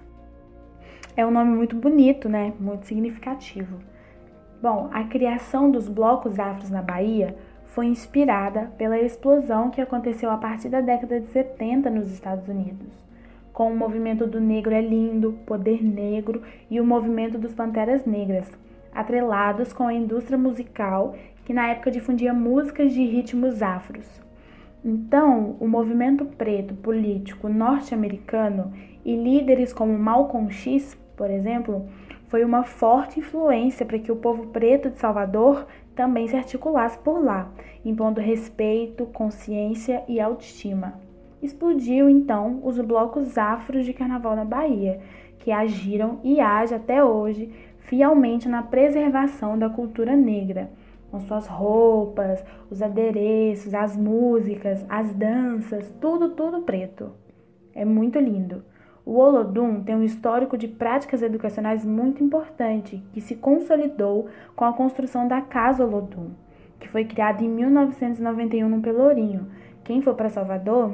É 1.15 1.25
um 1.25 1.31
nome 1.31 1.51
muito 1.51 1.75
bonito, 1.75 2.29
né? 2.29 2.53
Muito 2.57 2.87
significativo. 2.87 3.79
Bom, 4.61 4.89
a 4.93 5.03
criação 5.03 5.69
dos 5.69 5.89
blocos 5.89 6.39
afros 6.39 6.69
na 6.69 6.81
Bahia 6.81 7.35
foi 7.65 7.87
inspirada 7.87 8.71
pela 8.77 8.97
explosão 8.99 9.69
que 9.69 9.81
aconteceu 9.81 10.31
a 10.31 10.37
partir 10.37 10.69
da 10.69 10.79
década 10.79 11.19
de 11.19 11.27
70 11.27 11.89
nos 11.89 12.11
Estados 12.11 12.47
Unidos 12.47 13.00
com 13.61 13.71
o 13.71 13.77
movimento 13.77 14.25
do 14.25 14.41
Negro 14.41 14.73
é 14.73 14.81
Lindo, 14.81 15.37
Poder 15.45 15.83
Negro 15.83 16.41
e 16.67 16.81
o 16.81 16.83
movimento 16.83 17.37
dos 17.37 17.53
Panteras 17.53 18.05
Negras, 18.05 18.51
atrelados 18.91 19.71
com 19.71 19.85
a 19.85 19.93
indústria 19.93 20.35
musical 20.35 21.13
que 21.45 21.53
na 21.53 21.67
época 21.67 21.91
difundia 21.91 22.33
músicas 22.33 22.91
de 22.91 23.05
ritmos 23.05 23.61
afros. 23.61 24.19
Então, 24.83 25.57
o 25.59 25.67
movimento 25.67 26.25
preto 26.25 26.73
político 26.73 27.47
norte-americano 27.47 28.73
e 29.05 29.15
líderes 29.15 29.71
como 29.71 29.95
Malcolm 29.95 30.49
X, 30.49 30.97
por 31.15 31.29
exemplo, 31.29 31.87
foi 32.29 32.43
uma 32.43 32.63
forte 32.63 33.19
influência 33.19 33.85
para 33.85 33.99
que 33.99 34.11
o 34.11 34.15
povo 34.15 34.47
preto 34.47 34.89
de 34.89 34.97
Salvador 34.97 35.67
também 35.95 36.27
se 36.27 36.35
articulasse 36.35 36.97
por 36.97 37.23
lá, 37.23 37.47
impondo 37.85 38.19
respeito, 38.19 39.05
consciência 39.05 40.03
e 40.07 40.19
autoestima. 40.19 40.99
Explodiu 41.41 42.07
então 42.07 42.59
os 42.63 42.79
blocos 42.79 43.37
afros 43.37 43.85
de 43.85 43.93
carnaval 43.93 44.35
na 44.35 44.45
Bahia, 44.45 44.99
que 45.39 45.51
agiram 45.51 46.19
e 46.23 46.39
agem 46.39 46.77
até 46.77 47.03
hoje 47.03 47.51
fielmente 47.79 48.47
na 48.47 48.61
preservação 48.61 49.57
da 49.57 49.69
cultura 49.69 50.15
negra, 50.15 50.69
com 51.09 51.19
suas 51.19 51.47
roupas, 51.47 52.43
os 52.69 52.81
adereços, 52.81 53.73
as 53.73 53.97
músicas, 53.97 54.85
as 54.87 55.13
danças, 55.13 55.91
tudo, 55.99 56.29
tudo 56.29 56.61
preto. 56.61 57.11
É 57.73 57.83
muito 57.83 58.19
lindo. 58.19 58.63
O 59.03 59.17
Olodum 59.17 59.81
tem 59.83 59.95
um 59.95 60.03
histórico 60.03 60.55
de 60.55 60.67
práticas 60.67 61.23
educacionais 61.23 61.83
muito 61.83 62.23
importante, 62.23 63.03
que 63.11 63.19
se 63.19 63.35
consolidou 63.35 64.27
com 64.55 64.63
a 64.63 64.73
construção 64.73 65.27
da 65.27 65.41
Casa 65.41 65.83
Olodum, 65.83 66.29
que 66.79 66.87
foi 66.87 67.03
criada 67.03 67.43
em 67.43 67.49
1991 67.49 68.69
no 68.69 68.79
Pelourinho. 68.79 69.47
Quem 69.83 70.01
for 70.01 70.13
para 70.13 70.29
Salvador 70.29 70.93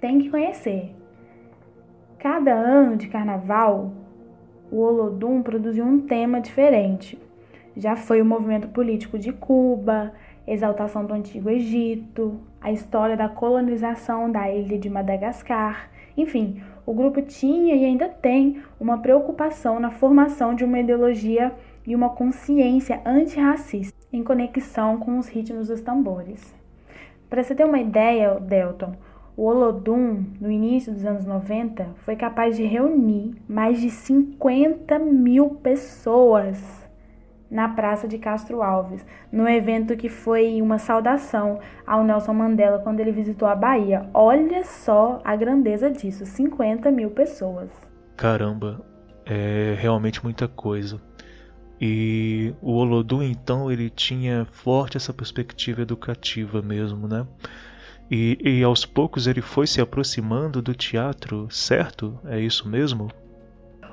tem 0.00 0.18
que 0.18 0.30
conhecer. 0.30 0.94
Cada 2.18 2.52
ano 2.52 2.96
de 2.96 3.08
carnaval, 3.08 3.92
o 4.70 4.78
Olodum 4.78 5.42
produziu 5.42 5.84
um 5.84 6.00
tema 6.00 6.40
diferente. 6.40 7.18
Já 7.76 7.96
foi 7.96 8.20
o 8.20 8.24
movimento 8.24 8.68
político 8.68 9.18
de 9.18 9.32
Cuba, 9.32 10.12
exaltação 10.46 11.04
do 11.04 11.14
Antigo 11.14 11.48
Egito, 11.48 12.40
a 12.60 12.72
história 12.72 13.16
da 13.16 13.28
colonização 13.28 14.30
da 14.30 14.50
ilha 14.50 14.78
de 14.78 14.90
Madagascar. 14.90 15.90
Enfim, 16.16 16.62
o 16.84 16.92
grupo 16.92 17.22
tinha 17.22 17.74
e 17.74 17.84
ainda 17.84 18.08
tem 18.08 18.62
uma 18.78 18.98
preocupação 18.98 19.78
na 19.78 19.90
formação 19.90 20.54
de 20.54 20.64
uma 20.64 20.80
ideologia 20.80 21.52
e 21.86 21.94
uma 21.94 22.10
consciência 22.10 23.00
antirracista 23.06 23.98
em 24.12 24.22
conexão 24.22 24.98
com 24.98 25.18
os 25.18 25.28
ritmos 25.28 25.68
dos 25.68 25.80
tambores. 25.80 26.54
Para 27.28 27.42
você 27.42 27.54
ter 27.54 27.64
uma 27.64 27.78
ideia, 27.78 28.34
Delton, 28.40 28.92
o 29.40 29.44
Olodum, 29.46 30.22
no 30.38 30.50
início 30.50 30.92
dos 30.92 31.02
anos 31.06 31.24
90, 31.24 31.94
foi 32.04 32.14
capaz 32.14 32.58
de 32.58 32.64
reunir 32.64 33.34
mais 33.48 33.80
de 33.80 33.88
50 33.88 34.98
mil 34.98 35.48
pessoas 35.62 36.86
na 37.50 37.66
Praça 37.66 38.06
de 38.06 38.18
Castro 38.18 38.62
Alves, 38.62 39.02
no 39.32 39.48
evento 39.48 39.96
que 39.96 40.10
foi 40.10 40.60
uma 40.60 40.76
saudação 40.76 41.58
ao 41.86 42.04
Nelson 42.04 42.34
Mandela 42.34 42.80
quando 42.80 43.00
ele 43.00 43.12
visitou 43.12 43.48
a 43.48 43.54
Bahia. 43.54 44.10
Olha 44.12 44.62
só 44.62 45.22
a 45.24 45.34
grandeza 45.34 45.90
disso: 45.90 46.26
50 46.26 46.90
mil 46.90 47.08
pessoas. 47.08 47.70
Caramba, 48.18 48.84
é 49.24 49.74
realmente 49.78 50.22
muita 50.22 50.46
coisa. 50.48 51.00
E 51.80 52.52
o 52.60 52.72
Olodum, 52.72 53.22
então, 53.22 53.72
ele 53.72 53.88
tinha 53.88 54.46
forte 54.52 54.98
essa 54.98 55.14
perspectiva 55.14 55.80
educativa 55.80 56.60
mesmo, 56.60 57.08
né? 57.08 57.26
E, 58.10 58.38
e 58.42 58.64
aos 58.64 58.84
poucos 58.84 59.28
ele 59.28 59.40
foi 59.40 59.68
se 59.68 59.80
aproximando 59.80 60.60
do 60.60 60.74
teatro, 60.74 61.48
certo? 61.48 62.18
É 62.26 62.40
isso 62.40 62.68
mesmo? 62.68 63.08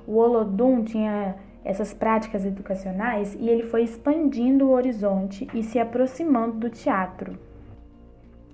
O 0.07 0.15
Olodum 0.17 0.83
tinha 0.83 1.35
essas 1.63 1.93
práticas 1.93 2.43
educacionais 2.43 3.37
e 3.39 3.47
ele 3.47 3.63
foi 3.63 3.83
expandindo 3.83 4.65
o 4.65 4.71
horizonte 4.71 5.47
e 5.53 5.61
se 5.61 5.77
aproximando 5.77 6.53
do 6.53 6.69
teatro. 6.69 7.37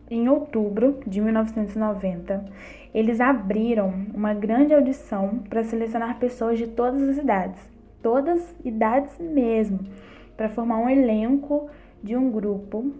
Em 0.09 0.27
outubro 0.27 0.99
de 1.07 1.21
1990, 1.21 2.43
eles 2.93 3.21
abriram 3.21 3.93
uma 4.13 4.33
grande 4.33 4.73
audição 4.73 5.39
para 5.47 5.63
selecionar 5.63 6.19
pessoas 6.19 6.57
de 6.57 6.67
todas 6.67 7.01
as 7.07 7.17
idades, 7.17 7.71
todas 8.01 8.55
idades 8.65 9.17
mesmo, 9.17 9.79
para 10.35 10.49
formar 10.49 10.79
um 10.79 10.89
elenco 10.89 11.69
de 12.03 12.17
um 12.17 12.29
grupo 12.29 12.91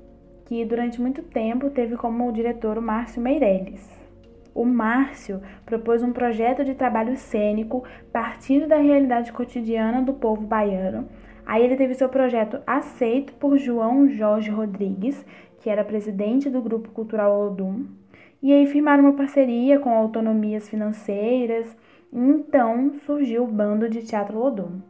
que 0.46 0.64
durante 0.66 1.02
muito 1.02 1.22
tempo 1.22 1.70
teve 1.70 1.96
como 1.96 2.32
diretor 2.32 2.78
o 2.78 2.82
Márcio 2.82 3.22
Meirelles. 3.22 3.90
O 4.54 4.66
Márcio 4.66 5.42
propôs 5.66 6.04
um 6.04 6.14
projeto 6.14 6.64
de 6.64 6.76
trabalho 6.76 7.18
cênico 7.18 7.84
partindo 8.12 8.68
da 8.68 8.78
realidade 8.78 9.32
cotidiana 9.32 10.02
do 10.02 10.14
povo 10.14 10.46
baiano. 10.46 11.08
Aí 11.46 11.64
ele 11.64 11.76
teve 11.76 11.96
seu 11.96 12.08
projeto 12.08 12.62
aceito 12.66 13.34
por 13.34 13.58
João 13.58 14.08
Jorge 14.08 14.52
Rodrigues, 14.52 15.26
que 15.60 15.70
era 15.70 15.84
presidente 15.84 16.50
do 16.50 16.62
Grupo 16.62 16.92
Cultural 16.92 17.34
Olodum, 17.34 17.86
e 18.44 18.52
aí 18.52 18.68
firmaram 18.68 19.06
uma 19.06 19.14
parceria 19.14 19.80
com 19.80 19.90
autonomias 19.90 20.70
financeiras. 20.70 21.76
Então 22.12 22.94
surgiu 23.06 23.46
o 23.46 23.48
Bando 23.48 23.90
de 23.90 24.04
Teatro 24.04 24.38
Olodum. 24.38 24.82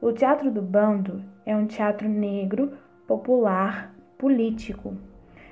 O 0.00 0.12
Teatro 0.12 0.50
do 0.50 0.62
Bando 0.62 1.22
é 1.46 1.54
um 1.54 1.66
teatro 1.66 2.08
negro, 2.08 2.72
popular, 3.06 3.93
político. 4.24 4.94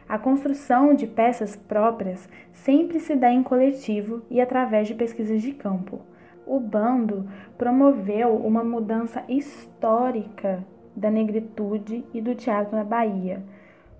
A 0.08 0.16
construção 0.16 0.94
de 0.94 1.06
peças 1.06 1.54
próprias 1.54 2.26
sempre 2.54 2.98
se 3.00 3.14
dá 3.14 3.30
em 3.30 3.42
coletivo 3.42 4.22
e 4.30 4.40
através 4.40 4.88
de 4.88 4.94
pesquisas 4.94 5.42
de 5.42 5.52
campo. 5.52 6.00
O 6.46 6.58
bando 6.58 7.28
promoveu 7.58 8.34
uma 8.34 8.64
mudança 8.64 9.22
histórica 9.28 10.64
da 10.96 11.10
negritude 11.10 12.02
e 12.14 12.22
do 12.22 12.34
teatro 12.34 12.74
na 12.74 12.82
Bahia, 12.82 13.42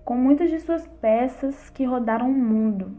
com 0.03 0.15
muitas 0.15 0.49
de 0.49 0.59
suas 0.59 0.87
peças 0.87 1.69
que 1.69 1.85
rodaram 1.85 2.31
o 2.31 2.33
mundo. 2.33 2.93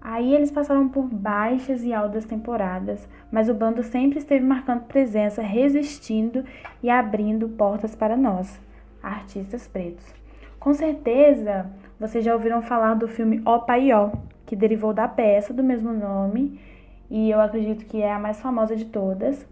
Aí 0.00 0.34
eles 0.34 0.50
passaram 0.50 0.88
por 0.88 1.04
baixas 1.04 1.84
e 1.84 1.94
altas 1.94 2.24
temporadas, 2.24 3.08
mas 3.30 3.48
o 3.48 3.54
bando 3.54 3.84
sempre 3.84 4.18
esteve 4.18 4.44
marcando 4.44 4.86
presença, 4.86 5.40
resistindo 5.40 6.44
e 6.82 6.90
abrindo 6.90 7.48
portas 7.48 7.94
para 7.94 8.16
nós, 8.16 8.60
artistas 9.00 9.68
pretos. 9.68 10.25
Com 10.66 10.74
certeza, 10.74 11.70
vocês 11.96 12.24
já 12.24 12.34
ouviram 12.34 12.60
falar 12.60 12.94
do 12.94 13.06
filme 13.06 13.40
O 13.46 13.60
Paió, 13.60 14.10
que 14.44 14.56
derivou 14.56 14.92
da 14.92 15.06
peça 15.06 15.54
do 15.54 15.62
mesmo 15.62 15.92
nome, 15.92 16.60
e 17.08 17.30
eu 17.30 17.40
acredito 17.40 17.86
que 17.86 18.02
é 18.02 18.12
a 18.12 18.18
mais 18.18 18.40
famosa 18.40 18.74
de 18.74 18.86
todas, 18.86 19.46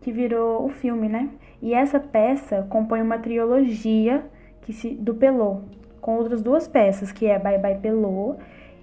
que 0.00 0.10
virou 0.10 0.66
o 0.66 0.68
filme, 0.68 1.08
né? 1.08 1.30
E 1.62 1.72
essa 1.72 2.00
peça 2.00 2.66
compõe 2.68 3.00
uma 3.00 3.16
trilogia 3.16 4.26
que 4.62 4.72
se, 4.72 4.90
do 4.90 5.14
Pelô, 5.14 5.60
com 6.00 6.16
outras 6.16 6.42
duas 6.42 6.66
peças, 6.66 7.12
que 7.12 7.26
é 7.26 7.38
Bye 7.38 7.58
Bye 7.58 7.78
Pelô 7.78 8.34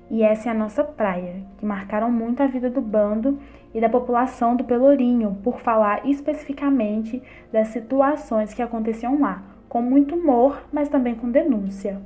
e 0.10 0.24
Essa 0.24 0.48
é 0.48 0.52
a 0.54 0.56
Nossa 0.56 0.86
Praia, 0.86 1.44
que 1.58 1.66
marcaram 1.66 2.10
muito 2.10 2.42
a 2.42 2.48
vida 2.48 2.70
do 2.70 2.80
bando 2.80 3.38
e 3.74 3.82
da 3.82 3.90
população 3.90 4.56
do 4.56 4.64
Pelourinho, 4.64 5.38
por 5.44 5.60
falar 5.60 6.08
especificamente 6.08 7.22
das 7.52 7.68
situações 7.68 8.54
que 8.54 8.62
aconteciam 8.62 9.20
lá, 9.20 9.44
com 9.74 9.82
muito 9.82 10.14
humor, 10.14 10.68
mas 10.72 10.88
também 10.88 11.16
com 11.16 11.32
denúncia. 11.32 12.00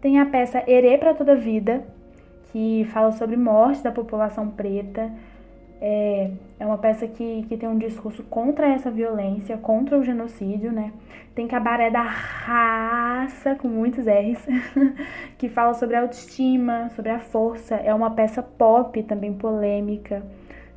Tem 0.00 0.20
a 0.20 0.26
peça 0.26 0.62
Herê 0.64 0.96
para 0.96 1.12
Toda 1.12 1.34
Vida, 1.34 1.82
que 2.52 2.86
fala 2.92 3.10
sobre 3.10 3.36
morte 3.36 3.82
da 3.82 3.90
população 3.90 4.48
preta. 4.48 5.10
É, 5.80 6.30
é 6.56 6.64
uma 6.64 6.78
peça 6.78 7.08
que, 7.08 7.44
que 7.48 7.56
tem 7.56 7.68
um 7.68 7.76
discurso 7.76 8.22
contra 8.22 8.68
essa 8.68 8.92
violência, 8.92 9.56
contra 9.56 9.98
o 9.98 10.04
genocídio, 10.04 10.70
né? 10.70 10.92
Tem 11.34 11.48
Cabaré 11.48 11.90
da 11.90 12.00
Raça, 12.00 13.56
com 13.56 13.66
muitos 13.66 14.06
R's, 14.06 14.46
que 15.36 15.48
fala 15.48 15.74
sobre 15.74 15.96
a 15.96 16.02
autoestima, 16.02 16.90
sobre 16.90 17.10
a 17.10 17.18
força. 17.18 17.74
É 17.74 17.92
uma 17.92 18.12
peça 18.12 18.40
pop, 18.40 19.02
também 19.02 19.32
polêmica. 19.32 20.24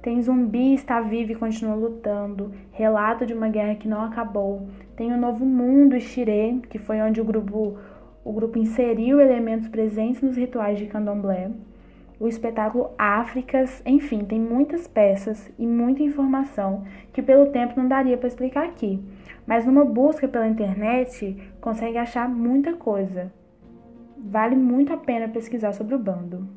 Tem 0.02 0.20
Zumbi 0.20 0.74
está 0.74 1.00
vivo 1.00 1.34
e 1.34 1.36
continua 1.36 1.76
lutando. 1.76 2.52
Relato 2.72 3.24
de 3.24 3.36
uma 3.36 3.50
guerra 3.50 3.76
que 3.76 3.88
não 3.88 4.02
acabou. 4.02 4.68
Tem 4.98 5.14
o 5.14 5.18
Novo 5.18 5.46
Mundo 5.46 6.00
Xirê, 6.00 6.56
que 6.72 6.80
foi 6.80 7.00
onde 7.02 7.22
o 7.22 7.24
grupo, 7.24 7.78
o 8.26 8.34
grupo 8.34 8.58
inseriu 8.58 9.22
elementos 9.22 9.68
presentes 9.68 10.24
nos 10.24 10.36
rituais 10.36 10.80
de 10.80 10.88
candomblé. 10.88 11.52
O 12.20 12.28
espetáculo 12.28 12.90
Áfricas, 12.98 13.80
enfim, 13.86 14.26
tem 14.26 14.40
muitas 14.40 14.88
peças 14.88 15.52
e 15.60 15.68
muita 15.68 16.02
informação 16.02 16.84
que 17.14 17.22
pelo 17.22 17.52
tempo 17.52 17.80
não 17.80 17.88
daria 17.88 18.18
para 18.18 18.28
explicar 18.28 18.66
aqui. 18.66 19.00
Mas 19.46 19.68
numa 19.68 19.86
busca 19.86 20.28
pela 20.28 20.48
internet 20.48 21.38
consegue 21.62 22.00
achar 22.00 22.28
muita 22.28 22.74
coisa. 22.74 23.32
Vale 24.18 24.56
muito 24.56 24.92
a 24.92 24.98
pena 24.98 25.28
pesquisar 25.28 25.74
sobre 25.74 25.94
o 25.94 26.00
bando. 26.00 26.50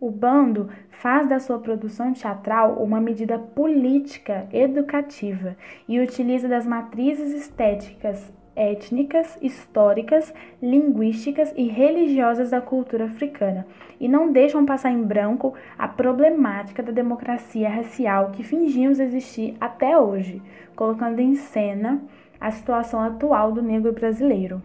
O 0.00 0.10
bando 0.10 0.70
faz 0.88 1.28
da 1.28 1.38
sua 1.38 1.58
produção 1.58 2.14
teatral 2.14 2.82
uma 2.82 2.98
medida 2.98 3.38
política 3.38 4.48
educativa 4.50 5.54
e 5.86 6.00
utiliza 6.00 6.48
das 6.48 6.66
matrizes 6.66 7.34
estéticas, 7.34 8.32
étnicas, 8.56 9.36
históricas, 9.42 10.32
linguísticas 10.62 11.52
e 11.54 11.68
religiosas 11.68 12.48
da 12.48 12.62
cultura 12.62 13.04
africana 13.04 13.66
e 14.00 14.08
não 14.08 14.32
deixam 14.32 14.64
passar 14.64 14.90
em 14.90 15.02
branco 15.02 15.52
a 15.78 15.86
problemática 15.86 16.82
da 16.82 16.92
democracia 16.92 17.68
racial 17.68 18.30
que 18.30 18.42
fingimos 18.42 18.98
existir 18.98 19.54
até 19.60 19.98
hoje, 19.98 20.40
colocando 20.74 21.20
em 21.20 21.34
cena 21.34 22.00
a 22.40 22.50
situação 22.50 23.00
atual 23.00 23.52
do 23.52 23.60
negro 23.60 23.92
brasileiro. 23.92 24.62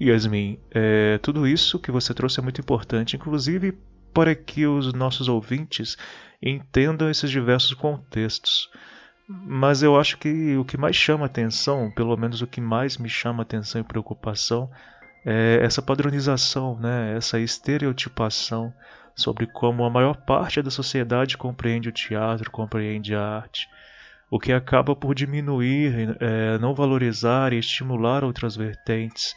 Yasmin, 0.00 0.58
é, 0.70 1.18
tudo 1.18 1.46
isso 1.46 1.78
que 1.78 1.90
você 1.90 2.12
trouxe 2.12 2.40
é 2.40 2.42
muito 2.42 2.60
importante, 2.60 3.16
inclusive 3.16 3.72
para 4.12 4.34
que 4.34 4.66
os 4.66 4.92
nossos 4.92 5.28
ouvintes 5.28 5.96
entendam 6.42 7.10
esses 7.10 7.30
diversos 7.30 7.74
contextos. 7.74 8.68
Mas 9.28 9.82
eu 9.82 9.98
acho 9.98 10.18
que 10.18 10.56
o 10.56 10.64
que 10.64 10.76
mais 10.76 10.94
chama 10.94 11.26
atenção, 11.26 11.90
pelo 11.90 12.16
menos 12.16 12.42
o 12.42 12.46
que 12.46 12.60
mais 12.60 12.96
me 12.96 13.08
chama 13.08 13.42
atenção 13.42 13.80
e 13.80 13.84
preocupação, 13.84 14.70
é 15.24 15.58
essa 15.60 15.82
padronização, 15.82 16.78
né, 16.78 17.16
essa 17.16 17.40
estereotipação 17.40 18.72
sobre 19.16 19.46
como 19.46 19.84
a 19.84 19.90
maior 19.90 20.14
parte 20.14 20.62
da 20.62 20.70
sociedade 20.70 21.36
compreende 21.36 21.88
o 21.88 21.92
teatro, 21.92 22.50
compreende 22.50 23.14
a 23.14 23.20
arte, 23.20 23.68
o 24.30 24.38
que 24.38 24.52
acaba 24.52 24.94
por 24.94 25.14
diminuir, 25.14 26.16
é, 26.20 26.58
não 26.58 26.74
valorizar 26.74 27.52
e 27.52 27.58
estimular 27.58 28.22
outras 28.22 28.54
vertentes. 28.54 29.34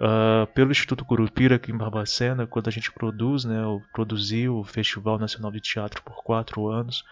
Uh, 0.00 0.46
pelo 0.54 0.70
Instituto 0.70 1.04
Curupira 1.04 1.56
aqui 1.56 1.70
em 1.70 1.76
Barbacena, 1.76 2.46
quando 2.46 2.68
a 2.68 2.70
gente 2.70 2.90
produz, 2.90 3.44
né, 3.44 3.60
produziu 3.92 4.56
o 4.56 4.64
Festival 4.64 5.18
Nacional 5.18 5.50
de 5.52 5.60
Teatro 5.60 6.02
por 6.02 6.24
quatro 6.24 6.68
anos, 6.68 7.04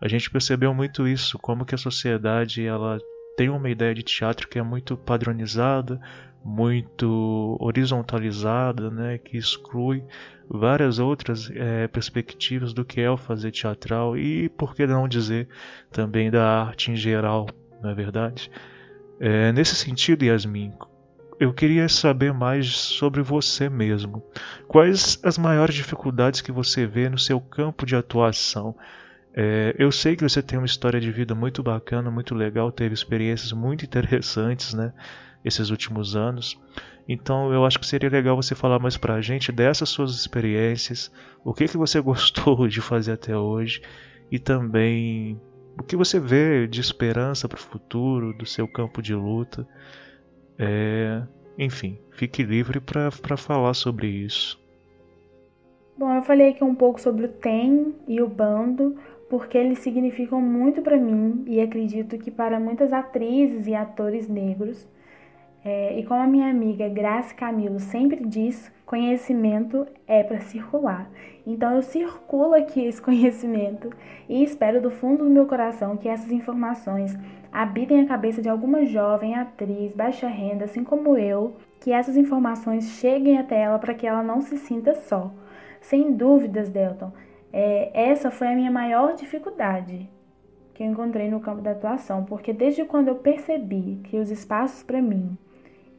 a 0.00 0.08
gente 0.08 0.30
percebeu 0.30 0.72
muito 0.72 1.06
isso, 1.06 1.38
como 1.38 1.66
que 1.66 1.74
a 1.74 1.78
sociedade 1.78 2.64
ela 2.66 2.98
tem 3.36 3.50
uma 3.50 3.68
ideia 3.68 3.94
de 3.94 4.02
teatro 4.02 4.48
que 4.48 4.58
é 4.58 4.62
muito 4.62 4.96
padronizada, 4.96 6.00
muito 6.42 7.56
horizontalizada, 7.60 8.90
né, 8.90 9.18
que 9.18 9.36
exclui 9.36 10.02
várias 10.48 10.98
outras 10.98 11.50
é, 11.50 11.86
perspectivas 11.86 12.72
do 12.72 12.82
que 12.82 13.00
é 13.00 13.10
o 13.10 13.16
fazer 13.18 13.50
teatral 13.50 14.16
e, 14.16 14.48
por 14.48 14.74
que 14.74 14.86
não 14.86 15.06
dizer, 15.06 15.48
também 15.90 16.30
da 16.30 16.62
arte 16.62 16.90
em 16.90 16.96
geral, 16.96 17.46
não 17.82 17.90
é 17.90 17.94
verdade? 17.94 18.50
É, 19.20 19.52
nesse 19.52 19.76
sentido, 19.76 20.24
Yasmin, 20.24 20.72
eu 21.38 21.52
queria 21.52 21.88
saber 21.88 22.32
mais 22.32 22.68
sobre 22.70 23.22
você 23.22 23.68
mesmo. 23.68 24.22
Quais 24.68 25.18
as 25.22 25.38
maiores 25.38 25.74
dificuldades 25.74 26.40
que 26.40 26.52
você 26.52 26.86
vê 26.86 27.08
no 27.08 27.18
seu 27.18 27.40
campo 27.40 27.84
de 27.84 27.96
atuação? 27.96 28.76
É, 29.34 29.74
eu 29.78 29.90
sei 29.90 30.14
que 30.14 30.22
você 30.22 30.42
tem 30.42 30.58
uma 30.58 30.66
história 30.66 31.00
de 31.00 31.10
vida 31.10 31.34
muito 31.34 31.62
bacana, 31.62 32.10
muito 32.10 32.34
legal, 32.34 32.70
teve 32.70 32.94
experiências 32.94 33.52
muito 33.52 33.84
interessantes, 33.84 34.74
né? 34.74 34.92
Esses 35.44 35.70
últimos 35.70 36.14
anos. 36.14 36.58
Então 37.08 37.52
eu 37.52 37.64
acho 37.64 37.78
que 37.78 37.86
seria 37.86 38.10
legal 38.10 38.36
você 38.36 38.54
falar 38.54 38.78
mais 38.78 38.96
pra 38.96 39.20
gente 39.20 39.50
dessas 39.50 39.88
suas 39.88 40.14
experiências, 40.14 41.10
o 41.44 41.52
que, 41.52 41.66
que 41.66 41.76
você 41.76 41.98
gostou 42.02 42.68
de 42.68 42.80
fazer 42.80 43.12
até 43.12 43.36
hoje 43.36 43.82
e 44.30 44.38
também 44.38 45.40
o 45.78 45.82
que 45.82 45.96
você 45.96 46.20
vê 46.20 46.66
de 46.66 46.80
esperança 46.80 47.48
para 47.48 47.58
o 47.58 47.60
futuro, 47.60 48.32
do 48.36 48.46
seu 48.46 48.68
campo 48.68 49.02
de 49.02 49.14
luta. 49.14 49.66
É, 50.58 51.22
enfim, 51.58 51.98
fique 52.10 52.42
livre 52.42 52.80
para 52.80 53.36
falar 53.36 53.74
sobre 53.74 54.06
isso. 54.06 54.60
Bom, 55.96 56.12
eu 56.14 56.22
falei 56.22 56.50
aqui 56.50 56.64
um 56.64 56.74
pouco 56.74 57.00
sobre 57.00 57.26
o 57.26 57.28
TEM 57.28 57.94
e 58.08 58.20
o 58.20 58.28
bando, 58.28 58.96
porque 59.28 59.56
eles 59.56 59.78
significam 59.78 60.40
muito 60.40 60.82
para 60.82 60.96
mim 60.96 61.44
e 61.46 61.60
acredito 61.60 62.18
que 62.18 62.30
para 62.30 62.58
muitas 62.58 62.92
atrizes 62.92 63.66
e 63.66 63.74
atores 63.74 64.28
negros. 64.28 64.86
É, 65.64 65.96
e 65.98 66.04
como 66.04 66.20
a 66.20 66.26
minha 66.26 66.50
amiga 66.50 66.88
Grace 66.88 67.32
Camilo 67.34 67.78
sempre 67.78 68.24
diz, 68.24 68.70
conhecimento 68.84 69.86
é 70.08 70.22
para 70.24 70.40
circular. 70.40 71.08
Então 71.46 71.72
eu 71.72 71.82
circulo 71.82 72.54
aqui 72.54 72.84
esse 72.84 73.00
conhecimento 73.02 73.90
e 74.28 74.42
espero 74.42 74.80
do 74.80 74.90
fundo 74.90 75.24
do 75.24 75.30
meu 75.30 75.46
coração 75.46 75.96
que 75.96 76.08
essas 76.08 76.32
informações 76.32 77.16
habitem 77.52 78.00
a 78.00 78.06
cabeça 78.06 78.42
de 78.42 78.48
alguma 78.48 78.84
jovem 78.84 79.36
atriz 79.36 79.94
baixa 79.94 80.26
renda, 80.26 80.64
assim 80.64 80.82
como 80.82 81.16
eu, 81.16 81.56
que 81.80 81.92
essas 81.92 82.16
informações 82.16 82.84
cheguem 82.98 83.38
até 83.38 83.62
ela 83.62 83.78
para 83.78 83.94
que 83.94 84.06
ela 84.06 84.22
não 84.22 84.40
se 84.40 84.56
sinta 84.56 84.94
só. 84.94 85.32
Sem 85.80 86.12
dúvidas, 86.12 86.70
Delton, 86.70 87.12
é, 87.52 87.90
essa 87.94 88.30
foi 88.30 88.48
a 88.48 88.56
minha 88.56 88.70
maior 88.70 89.14
dificuldade 89.14 90.08
que 90.74 90.82
eu 90.82 90.86
encontrei 90.86 91.30
no 91.30 91.40
campo 91.40 91.60
da 91.60 91.72
atuação, 91.72 92.24
porque 92.24 92.52
desde 92.52 92.84
quando 92.84 93.08
eu 93.08 93.16
percebi 93.16 94.00
que 94.04 94.18
os 94.18 94.30
espaços 94.30 94.82
para 94.82 95.02
mim 95.02 95.36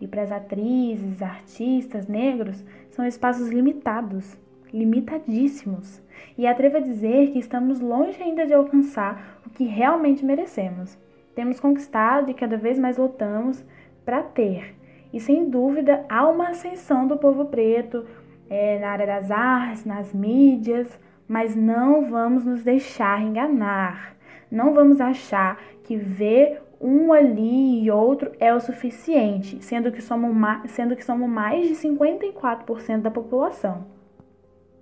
e 0.04 0.08
para 0.08 0.22
as 0.22 0.34
atrizes, 0.34 1.22
artistas 1.22 2.08
negros 2.08 2.62
são 2.92 3.06
espaços 3.06 3.48
limitados, 3.48 4.38
limitadíssimos, 4.74 6.02
e 6.38 6.46
atrevo 6.46 6.76
a 6.76 6.82
dizer 6.82 7.32
que 7.32 7.40
estamos 7.40 7.80
longe 7.80 8.22
ainda 8.22 8.46
de 8.46 8.54
alcançar 8.54 9.40
o 9.46 9.50
que 9.50 9.64
realmente 9.64 10.26
merecemos. 10.26 10.98
Temos 11.34 11.58
conquistado 11.58 12.30
e 12.30 12.34
cada 12.34 12.58
vez 12.58 12.78
mais 12.78 12.98
lutamos 12.98 13.64
para 14.04 14.22
ter. 14.22 14.76
E 15.14 15.22
sem 15.22 15.50
dúvida 15.50 16.06
há 16.10 16.28
uma 16.28 16.50
ascensão 16.50 17.08
do 17.08 17.18
povo 17.18 17.46
preto 17.46 18.06
é, 18.50 18.80
na 18.80 18.90
área 18.90 19.08
das 19.08 19.32
artes, 19.32 19.86
nas 19.86 20.14
mídias, 20.14 21.00
mas 21.30 21.56
não 21.56 22.04
vamos 22.10 22.44
nos 22.44 22.62
deixar 22.62 23.22
enganar. 23.22 24.18
Não 24.52 24.74
vamos 24.74 25.00
achar 25.00 25.64
que 25.82 25.96
ver 25.96 26.62
um 26.84 27.14
ali 27.14 27.82
e 27.82 27.90
outro 27.90 28.34
é 28.40 28.54
o 28.54 28.60
suficiente, 28.60 29.64
sendo 29.64 29.90
que 29.90 30.02
somos, 30.02 30.36
sendo 30.70 30.98
que 30.98 31.06
somos 31.06 31.30
mais 31.30 31.70
de 31.70 31.76
54% 31.76 33.02
da 33.02 33.10
população. 33.10 33.86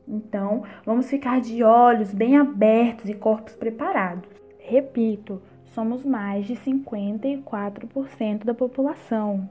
Então, 0.08 0.64
vamos 0.84 1.08
ficar 1.08 1.40
de 1.40 1.64
olhos 1.64 2.12
bem 2.12 2.36
abertos 2.38 3.08
e 3.08 3.14
corpos 3.14 3.56
preparados. 3.56 4.28
Repito, 4.58 5.40
somos 5.66 6.04
mais 6.04 6.48
de 6.48 6.56
54% 6.56 8.44
da 8.44 8.54
população. 8.56 9.48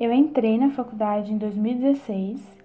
Eu 0.00 0.12
entrei 0.12 0.56
na 0.56 0.70
faculdade 0.70 1.32
em 1.32 1.38
2016 1.38 2.58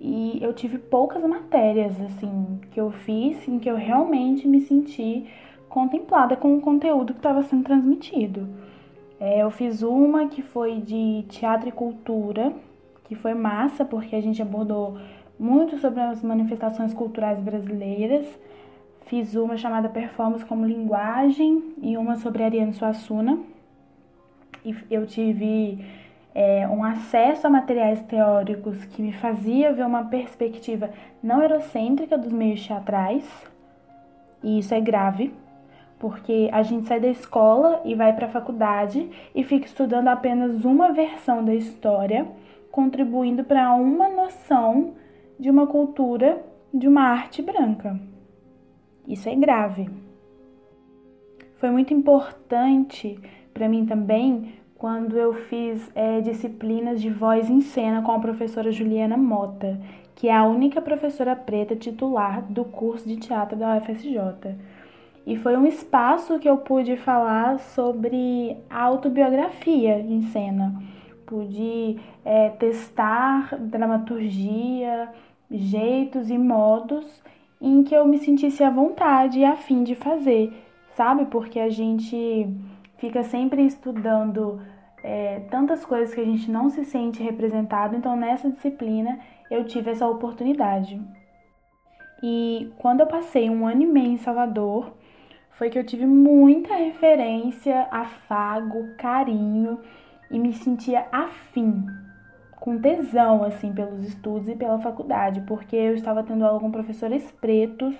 e 0.00 0.38
eu 0.40 0.52
tive 0.52 0.78
poucas 0.78 1.22
matérias 1.24 2.00
assim 2.00 2.60
que 2.70 2.80
eu 2.80 2.92
fiz 2.92 3.46
em 3.48 3.58
que 3.58 3.68
eu 3.68 3.76
realmente 3.76 4.46
me 4.46 4.60
senti 4.60 5.26
contemplada 5.72 6.36
com 6.36 6.54
o 6.54 6.60
conteúdo 6.60 7.14
que 7.14 7.18
estava 7.18 7.42
sendo 7.42 7.64
transmitido. 7.64 8.46
É, 9.18 9.42
eu 9.42 9.50
fiz 9.50 9.82
uma 9.82 10.28
que 10.28 10.42
foi 10.42 10.82
de 10.82 11.24
teatro 11.30 11.66
e 11.66 11.72
cultura, 11.72 12.52
que 13.04 13.14
foi 13.14 13.32
massa 13.32 13.82
porque 13.82 14.14
a 14.14 14.20
gente 14.20 14.42
abordou 14.42 14.98
muito 15.38 15.78
sobre 15.78 16.00
as 16.00 16.22
manifestações 16.22 16.92
culturais 16.92 17.40
brasileiras. 17.40 18.26
Fiz 19.06 19.34
uma 19.34 19.56
chamada 19.56 19.88
Performance 19.88 20.44
como 20.44 20.66
Linguagem 20.66 21.72
e 21.80 21.96
uma 21.96 22.16
sobre 22.16 22.44
Ariane 22.44 22.74
Suassuna. 22.74 23.38
E 24.62 24.76
eu 24.90 25.06
tive 25.06 25.82
é, 26.34 26.68
um 26.68 26.84
acesso 26.84 27.46
a 27.46 27.50
materiais 27.50 28.02
teóricos 28.02 28.84
que 28.84 29.00
me 29.00 29.12
fazia 29.12 29.72
ver 29.72 29.86
uma 29.86 30.04
perspectiva 30.04 30.90
não 31.22 31.42
eurocêntrica 31.42 32.18
dos 32.18 32.30
meios 32.30 32.64
teatrais, 32.66 33.24
e 34.42 34.58
isso 34.58 34.74
é 34.74 34.80
grave, 34.80 35.32
porque 36.02 36.50
a 36.52 36.64
gente 36.64 36.88
sai 36.88 36.98
da 36.98 37.06
escola 37.06 37.80
e 37.84 37.94
vai 37.94 38.12
para 38.12 38.26
a 38.26 38.30
faculdade 38.30 39.08
e 39.32 39.44
fica 39.44 39.66
estudando 39.66 40.08
apenas 40.08 40.64
uma 40.64 40.90
versão 40.90 41.44
da 41.44 41.54
história, 41.54 42.26
contribuindo 42.72 43.44
para 43.44 43.72
uma 43.74 44.08
noção 44.08 44.94
de 45.38 45.48
uma 45.48 45.64
cultura, 45.64 46.44
de 46.74 46.88
uma 46.88 47.02
arte 47.02 47.40
branca. 47.40 48.00
Isso 49.06 49.28
é 49.28 49.36
grave. 49.36 49.88
Foi 51.58 51.70
muito 51.70 51.94
importante 51.94 53.16
para 53.54 53.68
mim 53.68 53.86
também 53.86 54.54
quando 54.74 55.16
eu 55.16 55.32
fiz 55.32 55.88
é, 55.94 56.20
disciplinas 56.20 57.00
de 57.00 57.10
voz 57.10 57.48
em 57.48 57.60
cena 57.60 58.02
com 58.02 58.10
a 58.10 58.18
professora 58.18 58.72
Juliana 58.72 59.16
Mota, 59.16 59.80
que 60.16 60.26
é 60.26 60.34
a 60.34 60.42
única 60.42 60.82
professora 60.82 61.36
preta 61.36 61.76
titular 61.76 62.42
do 62.42 62.64
curso 62.64 63.06
de 63.06 63.18
teatro 63.18 63.56
da 63.56 63.76
UFSJ. 63.76 64.56
E 65.26 65.36
foi 65.36 65.56
um 65.56 65.66
espaço 65.66 66.38
que 66.38 66.48
eu 66.48 66.58
pude 66.58 66.96
falar 66.96 67.58
sobre 67.58 68.56
autobiografia 68.68 70.00
em 70.00 70.22
cena. 70.22 70.74
Pude 71.24 71.98
é, 72.24 72.50
testar 72.50 73.56
dramaturgia, 73.58 75.08
jeitos 75.50 76.30
e 76.30 76.36
modos 76.36 77.22
em 77.60 77.84
que 77.84 77.94
eu 77.94 78.06
me 78.06 78.18
sentisse 78.18 78.64
à 78.64 78.70
vontade 78.70 79.38
e 79.38 79.44
afim 79.44 79.84
de 79.84 79.94
fazer, 79.94 80.52
sabe? 80.96 81.26
Porque 81.26 81.60
a 81.60 81.70
gente 81.70 82.48
fica 82.98 83.22
sempre 83.22 83.64
estudando 83.64 84.60
é, 85.02 85.40
tantas 85.50 85.84
coisas 85.84 86.12
que 86.12 86.20
a 86.20 86.24
gente 86.24 86.50
não 86.50 86.68
se 86.70 86.84
sente 86.84 87.22
representado, 87.22 87.94
então 87.94 88.16
nessa 88.16 88.50
disciplina 88.50 89.20
eu 89.48 89.64
tive 89.64 89.90
essa 89.90 90.06
oportunidade. 90.08 91.00
E 92.22 92.72
quando 92.78 93.00
eu 93.00 93.06
passei 93.06 93.48
um 93.48 93.66
ano 93.66 93.82
e 93.82 93.86
meio 93.86 94.12
em 94.12 94.16
Salvador, 94.16 94.92
foi 95.52 95.70
que 95.70 95.78
eu 95.78 95.84
tive 95.84 96.06
muita 96.06 96.74
referência, 96.74 97.86
afago, 97.90 98.94
carinho 98.96 99.78
e 100.30 100.38
me 100.38 100.52
sentia 100.52 101.06
afim, 101.12 101.84
com 102.56 102.78
tesão, 102.78 103.44
assim, 103.44 103.72
pelos 103.72 104.04
estudos 104.04 104.48
e 104.48 104.56
pela 104.56 104.78
faculdade, 104.78 105.42
porque 105.42 105.76
eu 105.76 105.94
estava 105.94 106.22
tendo 106.22 106.44
aula 106.44 106.60
com 106.60 106.70
professores 106.70 107.30
pretos, 107.32 107.94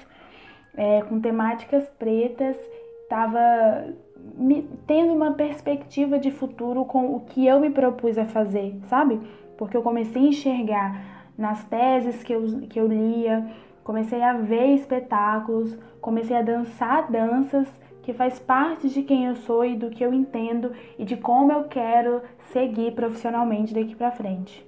é, 0.74 1.02
com 1.02 1.20
temáticas 1.20 1.88
pretas, 1.98 2.56
estava 3.02 3.92
me, 4.34 4.68
tendo 4.86 5.12
uma 5.12 5.32
perspectiva 5.32 6.18
de 6.18 6.30
futuro 6.30 6.84
com 6.84 7.14
o 7.14 7.20
que 7.20 7.46
eu 7.46 7.60
me 7.60 7.70
propus 7.70 8.16
a 8.16 8.24
fazer, 8.24 8.78
sabe? 8.88 9.20
Porque 9.58 9.76
eu 9.76 9.82
comecei 9.82 10.22
a 10.22 10.28
enxergar 10.28 11.04
nas 11.36 11.64
teses 11.66 12.22
que 12.22 12.32
eu, 12.32 12.60
que 12.68 12.80
eu 12.80 12.86
lia, 12.86 13.46
comecei 13.84 14.22
a 14.22 14.34
ver 14.34 14.74
espetáculos, 14.74 15.76
comecei 16.00 16.36
a 16.36 16.42
dançar 16.42 17.10
danças 17.10 17.68
que 18.02 18.12
faz 18.12 18.38
parte 18.38 18.88
de 18.88 19.02
quem 19.02 19.26
eu 19.26 19.36
sou 19.36 19.64
e 19.64 19.76
do 19.76 19.90
que 19.90 20.04
eu 20.04 20.12
entendo 20.12 20.72
e 20.98 21.04
de 21.04 21.16
como 21.16 21.52
eu 21.52 21.64
quero 21.64 22.22
seguir 22.52 22.92
profissionalmente 22.92 23.72
daqui 23.72 23.94
para 23.94 24.10
frente. 24.10 24.66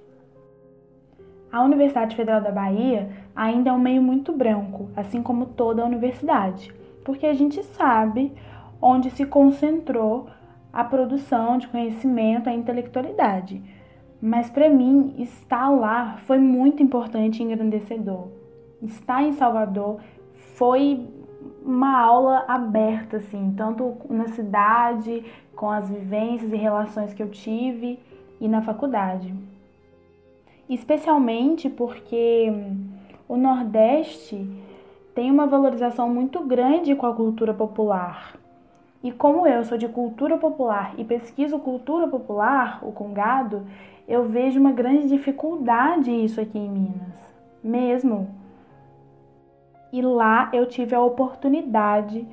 A 1.51 1.63
Universidade 1.63 2.15
Federal 2.15 2.41
da 2.41 2.51
Bahia 2.51 3.09
ainda 3.35 3.69
é 3.69 3.73
um 3.73 3.79
meio 3.79 4.01
muito 4.01 4.33
branco, 4.33 4.89
assim 4.95 5.21
como 5.21 5.45
toda 5.45 5.81
a 5.81 5.85
universidade, 5.85 6.73
porque 7.03 7.25
a 7.25 7.33
gente 7.33 7.61
sabe 7.63 8.33
onde 8.81 9.09
se 9.09 9.25
concentrou 9.25 10.27
a 10.71 10.83
produção 10.83 11.57
de 11.57 11.67
conhecimento, 11.67 12.49
a 12.49 12.53
intelectualidade. 12.53 13.61
Mas 14.21 14.49
para 14.49 14.69
mim, 14.69 15.15
estar 15.17 15.69
lá 15.69 16.17
foi 16.25 16.39
muito 16.39 16.83
importante 16.83 17.41
e 17.41 17.45
engrandecedor. 17.45 18.44
Estar 18.85 19.23
em 19.23 19.33
Salvador 19.33 19.99
foi 20.55 21.07
uma 21.63 21.99
aula 21.99 22.45
aberta, 22.47 23.17
assim, 23.17 23.53
tanto 23.57 23.97
na 24.09 24.27
cidade, 24.29 25.23
com 25.55 25.69
as 25.69 25.89
vivências 25.89 26.53
e 26.53 26.55
relações 26.55 27.13
que 27.13 27.23
eu 27.23 27.29
tive, 27.29 27.99
e 28.39 28.47
na 28.47 28.61
faculdade. 28.61 29.33
Especialmente 30.69 31.69
porque 31.69 32.51
o 33.27 33.37
Nordeste 33.37 34.47
tem 35.13 35.31
uma 35.31 35.47
valorização 35.47 36.09
muito 36.09 36.41
grande 36.41 36.95
com 36.95 37.05
a 37.05 37.13
cultura 37.13 37.53
popular. 37.53 38.35
E 39.03 39.11
como 39.11 39.45
eu 39.45 39.63
sou 39.63 39.77
de 39.77 39.87
cultura 39.87 40.37
popular 40.37 40.93
e 40.97 41.03
pesquiso 41.03 41.59
cultura 41.59 42.07
popular, 42.07 42.79
o 42.81 42.91
Congado, 42.91 43.65
eu 44.07 44.25
vejo 44.25 44.59
uma 44.59 44.71
grande 44.71 45.07
dificuldade 45.07 46.11
isso 46.11 46.41
aqui 46.41 46.57
em 46.57 46.69
Minas, 46.69 47.33
mesmo. 47.63 48.44
E 49.95 50.01
lá 50.01 50.49
eu 50.51 50.65
tive 50.65 50.93
a 50.93 51.01
oportunidade 51.01 52.27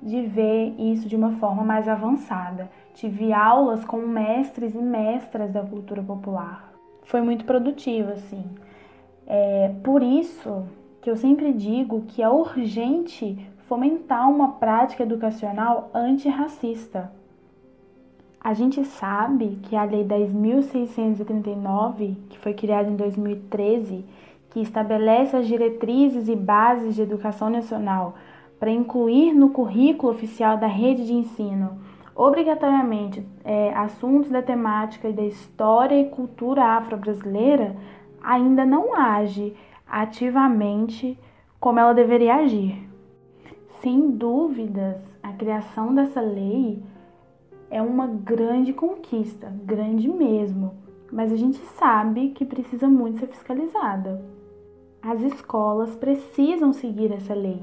de 0.00 0.22
ver 0.22 0.74
isso 0.78 1.06
de 1.06 1.14
uma 1.14 1.32
forma 1.32 1.62
mais 1.62 1.86
avançada. 1.86 2.70
Tive 2.94 3.34
aulas 3.34 3.84
com 3.84 3.98
mestres 3.98 4.74
e 4.74 4.78
mestras 4.78 5.52
da 5.52 5.60
cultura 5.60 6.02
popular. 6.02 6.72
Foi 7.02 7.20
muito 7.20 7.44
produtivo, 7.44 8.12
assim. 8.12 8.42
É, 9.26 9.74
por 9.84 10.02
isso 10.02 10.64
que 11.02 11.10
eu 11.10 11.16
sempre 11.16 11.52
digo 11.52 12.06
que 12.08 12.22
é 12.22 12.28
urgente 12.30 13.46
fomentar 13.68 14.30
uma 14.30 14.52
prática 14.52 15.02
educacional 15.02 15.90
antirracista. 15.92 17.12
A 18.40 18.54
gente 18.54 18.82
sabe 18.86 19.58
que 19.64 19.76
a 19.76 19.84
Lei 19.84 20.02
10.639, 20.02 22.16
que 22.30 22.38
foi 22.38 22.54
criada 22.54 22.88
em 22.88 22.96
2013, 22.96 24.02
que 24.52 24.60
estabelece 24.60 25.36
as 25.36 25.46
diretrizes 25.46 26.28
e 26.28 26.36
bases 26.36 26.94
de 26.94 27.02
educação 27.02 27.50
nacional 27.50 28.14
para 28.60 28.70
incluir 28.70 29.32
no 29.32 29.50
currículo 29.50 30.12
oficial 30.12 30.56
da 30.56 30.66
rede 30.66 31.06
de 31.06 31.12
ensino 31.12 31.80
obrigatoriamente 32.14 33.26
é, 33.44 33.72
assuntos 33.74 34.30
da 34.30 34.42
temática 34.42 35.08
e 35.08 35.12
da 35.12 35.24
história 35.24 36.00
e 36.00 36.10
cultura 36.10 36.64
afro-brasileira, 36.64 37.76
ainda 38.22 38.64
não 38.64 38.94
age 38.94 39.54
ativamente 39.86 41.18
como 41.58 41.78
ela 41.78 41.94
deveria 41.94 42.36
agir. 42.36 42.88
Sem 43.80 44.10
dúvidas, 44.10 45.00
a 45.22 45.32
criação 45.32 45.94
dessa 45.94 46.20
lei 46.20 46.82
é 47.70 47.80
uma 47.80 48.06
grande 48.06 48.72
conquista, 48.72 49.52
grande 49.64 50.08
mesmo, 50.08 50.74
mas 51.10 51.32
a 51.32 51.36
gente 51.36 51.58
sabe 51.78 52.30
que 52.30 52.44
precisa 52.44 52.88
muito 52.88 53.18
ser 53.18 53.26
fiscalizada. 53.26 54.22
As 55.02 55.20
escolas 55.20 55.96
precisam 55.96 56.72
seguir 56.72 57.10
essa 57.12 57.34
lei. 57.34 57.60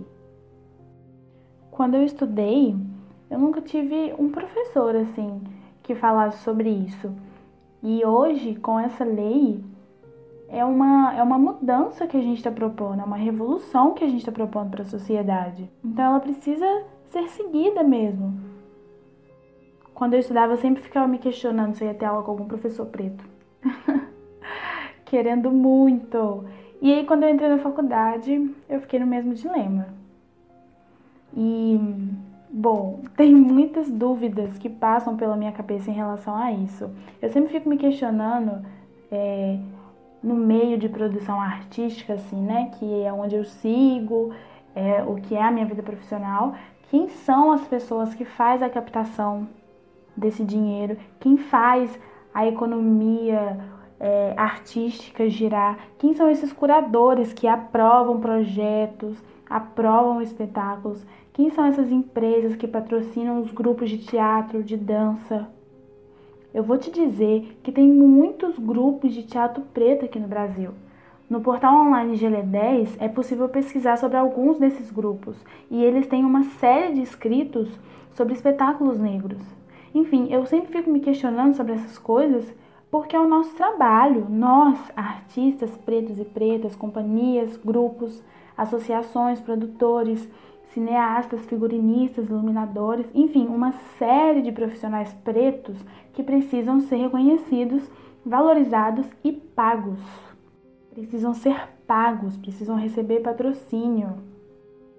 Quando 1.71 1.95
eu 1.95 2.03
estudei, 2.03 2.75
eu 3.29 3.39
nunca 3.39 3.61
tive 3.61 4.13
um 4.19 4.29
professor 4.29 4.93
assim 4.95 5.41
que 5.81 5.95
falasse 5.95 6.43
sobre 6.43 6.69
isso. 6.69 7.13
E 7.81 8.05
hoje, 8.05 8.55
com 8.55 8.77
essa 8.77 9.05
lei, 9.05 9.63
é 10.49 10.65
uma, 10.65 11.15
é 11.15 11.23
uma 11.23 11.39
mudança 11.39 12.05
que 12.05 12.17
a 12.17 12.21
gente 12.21 12.37
está 12.37 12.51
propondo, 12.51 13.01
é 13.01 13.05
uma 13.05 13.15
revolução 13.15 13.93
que 13.93 14.03
a 14.03 14.07
gente 14.07 14.19
está 14.19 14.31
propondo 14.31 14.71
para 14.71 14.81
a 14.81 14.85
sociedade. 14.85 15.71
Então 15.81 16.03
ela 16.03 16.19
precisa 16.19 16.65
ser 17.09 17.29
seguida 17.29 17.83
mesmo. 17.83 18.37
Quando 19.93 20.15
eu 20.15 20.19
estudava, 20.19 20.53
eu 20.53 20.57
sempre 20.57 20.81
ficava 20.81 21.07
me 21.07 21.19
questionando 21.19 21.75
se 21.75 21.83
eu 21.83 21.87
ia 21.87 21.93
ter 21.93 22.05
aula 22.05 22.23
com 22.23 22.31
algum 22.31 22.45
professor 22.45 22.85
preto. 22.87 23.23
Querendo 25.05 25.51
muito. 25.51 26.45
E 26.81 26.93
aí, 26.93 27.05
quando 27.05 27.23
eu 27.23 27.29
entrei 27.29 27.49
na 27.49 27.59
faculdade, 27.59 28.55
eu 28.69 28.79
fiquei 28.81 28.99
no 28.99 29.07
mesmo 29.07 29.33
dilema. 29.33 29.87
E, 31.35 31.79
bom, 32.49 33.01
tem 33.17 33.33
muitas 33.35 33.89
dúvidas 33.89 34.57
que 34.57 34.69
passam 34.69 35.17
pela 35.17 35.35
minha 35.35 35.51
cabeça 35.51 35.91
em 35.91 35.93
relação 35.93 36.35
a 36.35 36.51
isso. 36.51 36.89
Eu 37.21 37.29
sempre 37.29 37.51
fico 37.51 37.69
me 37.69 37.77
questionando. 37.77 38.65
É, 39.11 39.59
no 40.21 40.35
meio 40.35 40.77
de 40.77 40.89
produção 40.89 41.39
artística, 41.39 42.13
assim, 42.13 42.41
né? 42.41 42.71
Que 42.77 43.03
é 43.03 43.11
onde 43.11 43.35
eu 43.35 43.45
sigo, 43.45 44.33
é, 44.75 45.01
o 45.03 45.15
que 45.15 45.35
é 45.35 45.41
a 45.41 45.51
minha 45.51 45.65
vida 45.65 45.81
profissional. 45.81 46.55
Quem 46.89 47.07
são 47.09 47.51
as 47.51 47.67
pessoas 47.67 48.13
que 48.13 48.25
faz 48.25 48.61
a 48.61 48.69
captação 48.69 49.47
desse 50.15 50.43
dinheiro? 50.43 50.97
Quem 51.19 51.37
faz 51.37 51.97
a 52.33 52.47
economia 52.47 53.57
é, 53.99 54.33
artística 54.37 55.29
girar? 55.29 55.77
Quem 55.97 56.13
são 56.13 56.29
esses 56.29 56.53
curadores 56.53 57.33
que 57.33 57.47
aprovam 57.47 58.19
projetos, 58.19 59.17
aprovam 59.49 60.21
espetáculos? 60.21 61.05
Quem 61.33 61.49
são 61.49 61.65
essas 61.65 61.91
empresas 61.91 62.55
que 62.55 62.67
patrocinam 62.67 63.41
os 63.41 63.51
grupos 63.51 63.89
de 63.89 63.97
teatro, 63.97 64.63
de 64.63 64.77
dança? 64.77 65.47
Eu 66.53 66.63
vou 66.63 66.77
te 66.77 66.91
dizer 66.91 67.59
que 67.61 67.71
tem 67.71 67.87
muitos 67.87 68.57
grupos 68.57 69.13
de 69.13 69.23
teatro 69.23 69.63
preto 69.73 70.05
aqui 70.05 70.17
no 70.17 70.27
Brasil. 70.27 70.71
No 71.29 71.41
portal 71.41 71.75
online 71.85 72.17
GL10 72.17 72.95
é 72.99 73.07
possível 73.07 73.47
pesquisar 73.47 73.97
sobre 73.97 74.17
alguns 74.17 74.57
desses 74.57 74.89
grupos 74.89 75.37
e 75.69 75.83
eles 75.83 76.07
têm 76.07 76.25
uma 76.25 76.43
série 76.43 76.95
de 76.95 77.01
escritos 77.03 77.69
sobre 78.15 78.33
espetáculos 78.33 78.99
negros. 78.99 79.39
Enfim, 79.93 80.27
eu 80.31 80.45
sempre 80.47 80.71
fico 80.71 80.89
me 80.89 80.99
questionando 80.99 81.53
sobre 81.53 81.73
essas 81.73 81.99
coisas 81.99 82.51
porque 82.91 83.15
é 83.15 83.19
o 83.19 83.27
nosso 83.27 83.55
trabalho. 83.55 84.27
Nós, 84.29 84.79
artistas 84.95 85.75
pretos 85.77 86.19
e 86.19 86.25
pretas, 86.25 86.75
companhias, 86.75 87.57
grupos, 87.57 88.23
associações, 88.57 89.39
produtores, 89.39 90.27
cineastas, 90.73 91.45
figurinistas, 91.45 92.29
iluminadores, 92.29 93.09
enfim, 93.13 93.47
uma 93.47 93.71
série 93.97 94.41
de 94.41 94.51
profissionais 94.51 95.13
pretos 95.23 95.77
que 96.13 96.23
precisam 96.23 96.79
ser 96.79 96.97
reconhecidos, 96.97 97.89
valorizados 98.25 99.05
e 99.23 99.31
pagos. 99.31 99.99
Precisam 100.91 101.33
ser 101.33 101.69
pagos, 101.87 102.37
precisam 102.37 102.75
receber 102.75 103.21
patrocínio, 103.21 104.17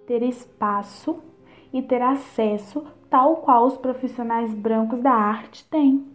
ter 0.06 0.22
espaço 0.22 1.20
e 1.72 1.82
ter 1.82 2.02
acesso 2.02 2.84
tal 3.08 3.36
qual 3.36 3.66
os 3.66 3.76
profissionais 3.76 4.52
brancos 4.54 5.00
da 5.00 5.12
arte 5.12 5.64
têm. 5.68 6.09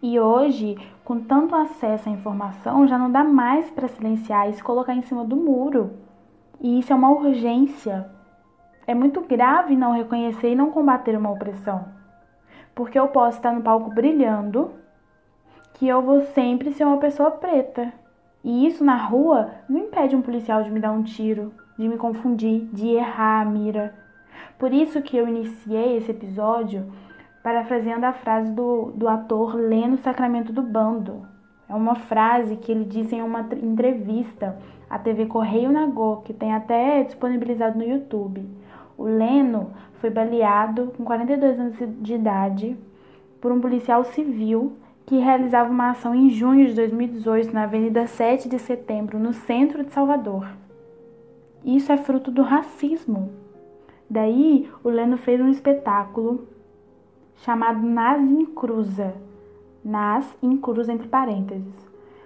E 0.00 0.20
hoje, 0.20 0.76
com 1.04 1.18
tanto 1.20 1.56
acesso 1.56 2.08
à 2.08 2.12
informação, 2.12 2.86
já 2.86 2.96
não 2.96 3.10
dá 3.10 3.24
mais 3.24 3.68
para 3.70 3.88
silenciar 3.88 4.48
e 4.48 4.52
se 4.52 4.62
colocar 4.62 4.94
em 4.94 5.02
cima 5.02 5.24
do 5.24 5.34
muro. 5.34 5.94
E 6.60 6.78
isso 6.78 6.92
é 6.92 6.96
uma 6.96 7.10
urgência. 7.10 8.08
É 8.86 8.94
muito 8.94 9.20
grave 9.22 9.76
não 9.76 9.92
reconhecer 9.92 10.52
e 10.52 10.54
não 10.54 10.70
combater 10.70 11.18
uma 11.18 11.30
opressão. 11.30 11.86
Porque 12.76 12.98
eu 12.98 13.08
posso 13.08 13.38
estar 13.38 13.52
no 13.52 13.60
palco 13.60 13.90
brilhando, 13.90 14.70
que 15.74 15.88
eu 15.88 16.00
vou 16.00 16.22
sempre 16.22 16.72
ser 16.72 16.84
uma 16.84 16.98
pessoa 16.98 17.32
preta. 17.32 17.92
E 18.44 18.68
isso 18.68 18.84
na 18.84 18.96
rua 18.96 19.50
não 19.68 19.80
impede 19.80 20.14
um 20.14 20.22
policial 20.22 20.62
de 20.62 20.70
me 20.70 20.78
dar 20.78 20.92
um 20.92 21.02
tiro, 21.02 21.52
de 21.76 21.88
me 21.88 21.98
confundir, 21.98 22.66
de 22.72 22.88
errar 22.88 23.42
a 23.42 23.44
mira. 23.44 23.94
Por 24.58 24.72
isso 24.72 25.02
que 25.02 25.16
eu 25.16 25.26
iniciei 25.26 25.96
esse 25.96 26.12
episódio 26.12 26.86
parafraseando 27.48 28.04
a 28.04 28.12
frase 28.12 28.50
do, 28.52 28.92
do 28.94 29.08
ator 29.08 29.54
Leno 29.54 29.96
Sacramento 29.96 30.52
do 30.52 30.60
Bando. 30.60 31.26
É 31.66 31.74
uma 31.74 31.94
frase 31.94 32.56
que 32.56 32.70
ele 32.70 32.84
disse 32.84 33.16
em 33.16 33.22
uma 33.22 33.40
entrevista 33.40 34.58
a 34.90 34.98
TV 34.98 35.24
Correio 35.24 35.72
Nagô, 35.72 36.18
que 36.18 36.34
tem 36.34 36.52
até 36.52 37.02
disponibilizado 37.02 37.78
no 37.78 37.84
YouTube. 37.84 38.46
O 38.98 39.04
Leno 39.04 39.70
foi 39.94 40.10
baleado 40.10 40.92
com 40.94 41.06
42 41.06 41.58
anos 41.58 41.76
de 42.02 42.14
idade 42.14 42.76
por 43.40 43.50
um 43.50 43.62
policial 43.62 44.04
civil 44.04 44.76
que 45.06 45.16
realizava 45.16 45.70
uma 45.70 45.92
ação 45.92 46.14
em 46.14 46.28
junho 46.28 46.66
de 46.66 46.74
2018 46.74 47.50
na 47.50 47.62
Avenida 47.62 48.06
7 48.06 48.46
de 48.46 48.58
Setembro, 48.58 49.18
no 49.18 49.32
centro 49.32 49.82
de 49.82 49.90
Salvador. 49.90 50.46
Isso 51.64 51.90
é 51.90 51.96
fruto 51.96 52.30
do 52.30 52.42
racismo. 52.42 53.30
Daí, 54.10 54.70
o 54.84 54.90
Leno 54.90 55.16
fez 55.16 55.40
um 55.40 55.48
espetáculo 55.48 56.46
chamado 57.38 57.80
Nas 57.86 58.20
Incruza, 58.20 59.14
Nas 59.84 60.36
Incruza 60.42 60.92
entre 60.92 61.08
parênteses, 61.08 61.74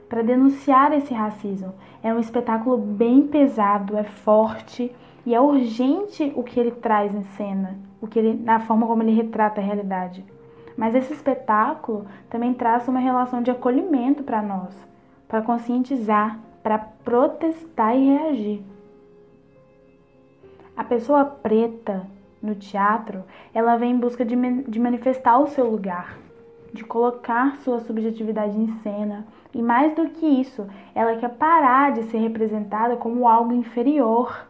para 0.08 0.22
denunciar 0.22 0.92
esse 0.92 1.14
racismo. 1.14 1.72
É 2.02 2.12
um 2.12 2.18
espetáculo 2.18 2.76
bem 2.76 3.26
pesado, 3.26 3.96
é 3.96 4.04
forte, 4.04 4.94
E 5.24 5.34
é 5.34 5.40
urgente 5.40 6.32
o 6.34 6.42
que 6.42 6.58
ele 6.58 6.72
traz 6.72 7.14
em 7.14 7.22
cena, 7.22 7.78
o 8.00 8.06
que 8.06 8.18
ele, 8.18 8.42
na 8.42 8.58
forma 8.60 8.86
como 8.86 9.02
ele 9.02 9.12
retrata 9.12 9.60
a 9.60 9.64
realidade. 9.64 10.24
Mas 10.76 10.94
esse 10.94 11.12
espetáculo 11.12 12.06
também 12.28 12.52
traz 12.54 12.88
uma 12.88 12.98
relação 12.98 13.40
de 13.42 13.50
acolhimento 13.50 14.24
para 14.24 14.42
nós, 14.42 14.74
para 15.28 15.42
conscientizar, 15.42 16.40
para 16.62 16.78
protestar 16.78 17.96
e 17.96 18.16
reagir. 18.16 18.62
A 20.76 20.82
pessoa 20.82 21.24
preta 21.24 22.06
no 22.42 22.54
teatro, 22.56 23.24
ela 23.54 23.76
vem 23.76 23.92
em 23.92 23.98
busca 23.98 24.24
de, 24.24 24.34
de 24.62 24.80
manifestar 24.80 25.38
o 25.38 25.46
seu 25.46 25.70
lugar, 25.70 26.18
de 26.72 26.82
colocar 26.82 27.56
sua 27.58 27.80
subjetividade 27.80 28.58
em 28.58 28.66
cena. 28.78 29.24
E 29.54 29.62
mais 29.62 29.94
do 29.94 30.08
que 30.08 30.26
isso, 30.26 30.66
ela 30.94 31.16
quer 31.16 31.30
parar 31.30 31.92
de 31.92 32.02
ser 32.04 32.18
representada 32.18 32.96
como 32.96 33.28
algo 33.28 33.52
inferior. 33.52 34.48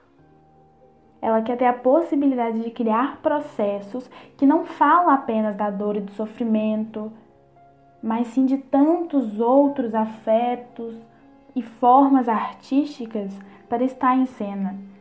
Ela 1.20 1.42
quer 1.42 1.56
ter 1.56 1.66
a 1.66 1.72
possibilidade 1.72 2.60
de 2.60 2.70
criar 2.70 3.20
processos 3.20 4.10
que 4.36 4.46
não 4.46 4.64
falam 4.64 5.10
apenas 5.10 5.54
da 5.56 5.70
dor 5.70 5.96
e 5.96 6.00
do 6.00 6.12
sofrimento, 6.12 7.12
mas 8.02 8.28
sim 8.28 8.46
de 8.46 8.58
tantos 8.58 9.38
outros 9.38 9.94
afetos 9.94 10.96
e 11.54 11.62
formas 11.62 12.28
artísticas 12.28 13.32
para 13.68 13.84
estar 13.84 14.16
em 14.16 14.26
cena 14.26 14.91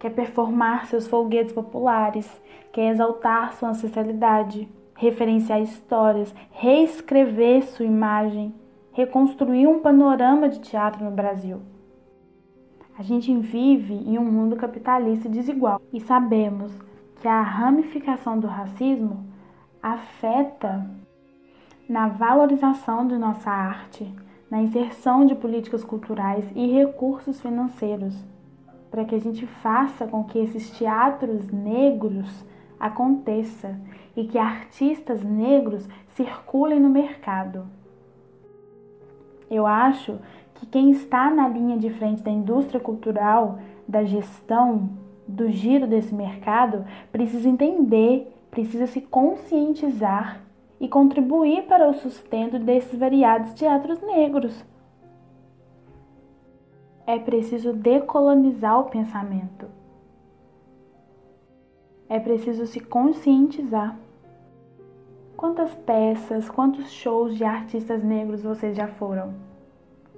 quer 0.00 0.10
performar 0.10 0.86
seus 0.86 1.06
folguedos 1.06 1.52
populares, 1.52 2.26
quer 2.72 2.90
exaltar 2.90 3.52
sua 3.52 3.68
ancestralidade, 3.68 4.66
referenciar 4.96 5.60
histórias, 5.60 6.34
reescrever 6.50 7.62
sua 7.64 7.84
imagem, 7.84 8.54
reconstruir 8.92 9.66
um 9.66 9.80
panorama 9.80 10.48
de 10.48 10.58
teatro 10.58 11.04
no 11.04 11.10
Brasil. 11.10 11.60
A 12.98 13.02
gente 13.02 13.34
vive 13.36 13.94
em 13.94 14.18
um 14.18 14.24
mundo 14.24 14.56
capitalista 14.56 15.28
desigual 15.28 15.80
e 15.92 16.00
sabemos 16.00 16.72
que 17.20 17.28
a 17.28 17.42
ramificação 17.42 18.40
do 18.40 18.46
racismo 18.46 19.26
afeta 19.82 20.90
na 21.86 22.08
valorização 22.08 23.06
de 23.06 23.18
nossa 23.18 23.50
arte, 23.50 24.10
na 24.50 24.62
inserção 24.62 25.26
de 25.26 25.34
políticas 25.34 25.84
culturais 25.84 26.44
e 26.54 26.72
recursos 26.72 27.40
financeiros 27.40 28.14
para 28.90 29.04
que 29.04 29.14
a 29.14 29.20
gente 29.20 29.46
faça 29.46 30.06
com 30.06 30.24
que 30.24 30.38
esses 30.38 30.70
teatros 30.70 31.50
negros 31.50 32.44
aconteça 32.78 33.78
e 34.16 34.24
que 34.24 34.38
artistas 34.38 35.22
negros 35.22 35.88
circulem 36.08 36.80
no 36.80 36.90
mercado. 36.90 37.66
Eu 39.50 39.66
acho 39.66 40.18
que 40.54 40.66
quem 40.66 40.90
está 40.90 41.30
na 41.30 41.48
linha 41.48 41.76
de 41.76 41.90
frente 41.90 42.22
da 42.22 42.30
indústria 42.30 42.80
cultural, 42.80 43.58
da 43.86 44.04
gestão, 44.04 44.90
do 45.26 45.48
giro 45.48 45.86
desse 45.86 46.14
mercado, 46.14 46.84
precisa 47.12 47.48
entender, 47.48 48.32
precisa 48.50 48.86
se 48.86 49.00
conscientizar 49.00 50.40
e 50.80 50.88
contribuir 50.88 51.64
para 51.64 51.88
o 51.88 51.94
sustento 51.94 52.58
desses 52.58 52.98
variados 52.98 53.52
teatros 53.52 54.00
negros 54.00 54.64
é 57.14 57.18
preciso 57.18 57.72
decolonizar 57.72 58.78
o 58.78 58.84
pensamento. 58.84 59.66
É 62.08 62.20
preciso 62.20 62.66
se 62.66 62.78
conscientizar. 62.78 63.96
Quantas 65.36 65.74
peças, 65.74 66.48
quantos 66.48 66.90
shows 66.90 67.36
de 67.36 67.42
artistas 67.42 68.04
negros 68.04 68.42
vocês 68.42 68.76
já 68.76 68.86
foram? 68.86 69.34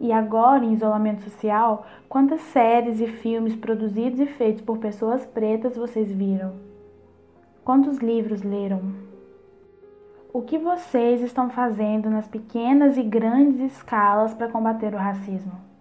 E 0.00 0.12
agora, 0.12 0.64
em 0.64 0.72
isolamento 0.72 1.22
social, 1.22 1.86
quantas 2.08 2.40
séries 2.40 3.00
e 3.00 3.06
filmes 3.06 3.54
produzidos 3.54 4.20
e 4.20 4.26
feitos 4.26 4.62
por 4.62 4.78
pessoas 4.78 5.24
pretas 5.24 5.76
vocês 5.76 6.10
viram? 6.10 6.54
Quantos 7.64 7.98
livros 7.98 8.42
leram? 8.42 8.92
O 10.32 10.42
que 10.42 10.58
vocês 10.58 11.22
estão 11.22 11.48
fazendo 11.48 12.10
nas 12.10 12.26
pequenas 12.26 12.98
e 12.98 13.02
grandes 13.02 13.60
escalas 13.60 14.34
para 14.34 14.48
combater 14.48 14.92
o 14.92 14.98
racismo? 14.98 15.71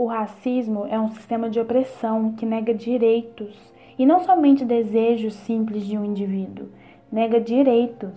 O 0.00 0.06
racismo 0.06 0.86
é 0.86 0.98
um 0.98 1.10
sistema 1.10 1.50
de 1.50 1.60
opressão 1.60 2.32
que 2.32 2.46
nega 2.46 2.72
direitos 2.72 3.54
e 3.98 4.06
não 4.06 4.20
somente 4.20 4.64
desejos 4.64 5.34
simples 5.34 5.84
de 5.84 5.98
um 5.98 6.06
indivíduo, 6.06 6.70
nega 7.12 7.38
direitos. 7.38 8.14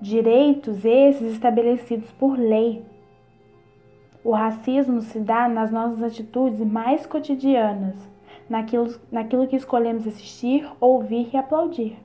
Direitos 0.00 0.84
esses 0.84 1.32
estabelecidos 1.32 2.10
por 2.18 2.36
lei. 2.36 2.84
O 4.24 4.32
racismo 4.32 5.00
se 5.00 5.20
dá 5.20 5.48
nas 5.48 5.70
nossas 5.70 6.02
atitudes 6.02 6.58
mais 6.58 7.06
cotidianas, 7.06 8.10
naquilo, 8.50 8.92
naquilo 9.08 9.46
que 9.46 9.54
escolhemos 9.54 10.08
assistir, 10.08 10.68
ouvir 10.80 11.30
e 11.32 11.36
aplaudir. 11.36 11.98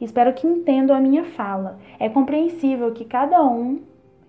Espero 0.00 0.34
que 0.34 0.48
entendam 0.48 0.96
a 0.96 1.00
minha 1.00 1.22
fala. 1.22 1.78
É 1.96 2.08
compreensível 2.08 2.92
que 2.92 3.04
cada 3.04 3.40
um 3.40 3.82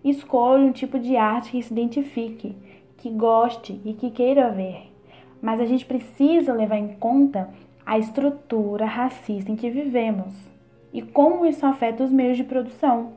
escolha 0.03 0.65
um 0.65 0.71
tipo 0.71 0.99
de 0.99 1.17
arte 1.17 1.49
que 1.49 1.63
se 1.63 1.73
identifique 1.73 2.55
que 2.97 3.09
goste 3.09 3.79
e 3.85 3.93
que 3.93 4.11
queira 4.11 4.49
ver. 4.49 4.91
Mas 5.41 5.59
a 5.59 5.65
gente 5.65 5.85
precisa 5.85 6.53
levar 6.53 6.77
em 6.77 6.95
conta 6.95 7.49
a 7.85 7.97
estrutura 7.97 8.85
racista 8.85 9.51
em 9.51 9.55
que 9.55 9.69
vivemos 9.69 10.33
e 10.91 11.01
como 11.01 11.45
isso 11.45 11.65
afeta 11.65 12.03
os 12.03 12.11
meios 12.11 12.37
de 12.37 12.43
produção. 12.43 13.13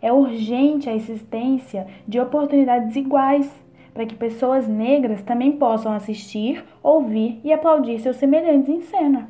É 0.00 0.12
urgente 0.12 0.88
a 0.88 0.94
existência 0.94 1.86
de 2.08 2.18
oportunidades 2.18 2.96
iguais 2.96 3.62
para 3.94 4.06
que 4.06 4.14
pessoas 4.14 4.66
negras 4.66 5.22
também 5.22 5.52
possam 5.52 5.92
assistir, 5.92 6.64
ouvir 6.82 7.40
e 7.44 7.52
aplaudir 7.52 8.00
seus 8.00 8.16
semelhantes 8.16 8.68
em 8.68 8.80
cena. 8.80 9.28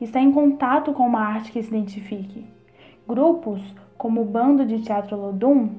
Estar 0.00 0.20
em 0.20 0.30
contato 0.30 0.92
com 0.92 1.04
uma 1.04 1.20
arte 1.20 1.50
que 1.50 1.62
se 1.62 1.68
identifique. 1.68 2.44
Grupos 3.06 3.60
como 3.96 4.20
o 4.20 4.24
Bando 4.24 4.64
de 4.64 4.80
Teatro 4.80 5.16
Lodum, 5.16 5.70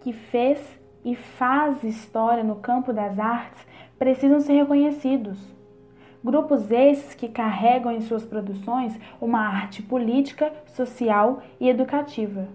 que 0.00 0.12
fez 0.12 0.80
e 1.04 1.14
faz 1.14 1.82
história 1.82 2.44
no 2.44 2.56
campo 2.56 2.92
das 2.92 3.18
artes 3.18 3.66
precisam 3.98 4.40
ser 4.40 4.54
reconhecidos. 4.54 5.38
Grupos 6.24 6.70
esses 6.70 7.14
que 7.14 7.28
carregam 7.28 7.90
em 7.90 8.00
suas 8.00 8.24
produções 8.24 8.98
uma 9.20 9.40
arte 9.40 9.82
política, 9.82 10.52
social 10.66 11.42
e 11.60 11.68
educativa. 11.68 12.48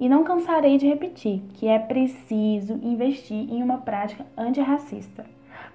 E 0.00 0.08
não 0.08 0.24
cansarei 0.24 0.76
de 0.78 0.86
repetir 0.88 1.42
que 1.54 1.68
é 1.68 1.78
preciso 1.78 2.74
investir 2.82 3.52
em 3.52 3.62
uma 3.62 3.78
prática 3.78 4.26
antirracista. 4.36 5.24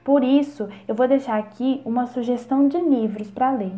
Por 0.03 0.23
isso, 0.23 0.67
eu 0.87 0.95
vou 0.95 1.07
deixar 1.07 1.39
aqui 1.39 1.81
uma 1.85 2.05
sugestão 2.05 2.67
de 2.67 2.77
livros 2.77 3.31
para 3.31 3.51
ler. 3.51 3.73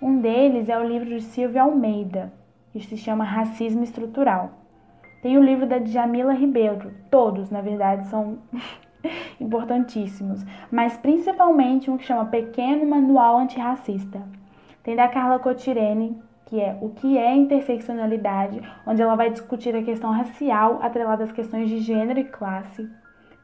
Um 0.00 0.20
deles 0.20 0.68
é 0.68 0.78
o 0.78 0.86
livro 0.86 1.08
de 1.08 1.20
Silvia 1.20 1.62
Almeida, 1.62 2.32
que 2.72 2.80
se 2.80 2.96
chama 2.96 3.24
Racismo 3.24 3.84
Estrutural. 3.84 4.63
Tem 5.24 5.38
o 5.38 5.42
livro 5.42 5.64
da 5.64 5.78
Djamila 5.78 6.34
Ribeiro, 6.34 6.92
todos, 7.10 7.48
na 7.48 7.62
verdade, 7.62 8.06
são 8.08 8.36
importantíssimos, 9.40 10.44
mas 10.70 10.98
principalmente 10.98 11.90
um 11.90 11.96
que 11.96 12.04
chama 12.04 12.26
Pequeno 12.26 12.84
Manual 12.84 13.38
Antirracista. 13.38 14.20
Tem 14.82 14.94
da 14.94 15.08
Carla 15.08 15.38
Cotirene, 15.38 16.20
que 16.44 16.60
é 16.60 16.76
O 16.78 16.90
que 16.90 17.16
é 17.16 17.34
interseccionalidade, 17.34 18.60
onde 18.86 19.00
ela 19.00 19.14
vai 19.14 19.30
discutir 19.30 19.74
a 19.74 19.82
questão 19.82 20.10
racial 20.10 20.80
atrelada 20.82 21.24
às 21.24 21.32
questões 21.32 21.70
de 21.70 21.78
gênero 21.78 22.20
e 22.20 22.24
classe. 22.24 22.86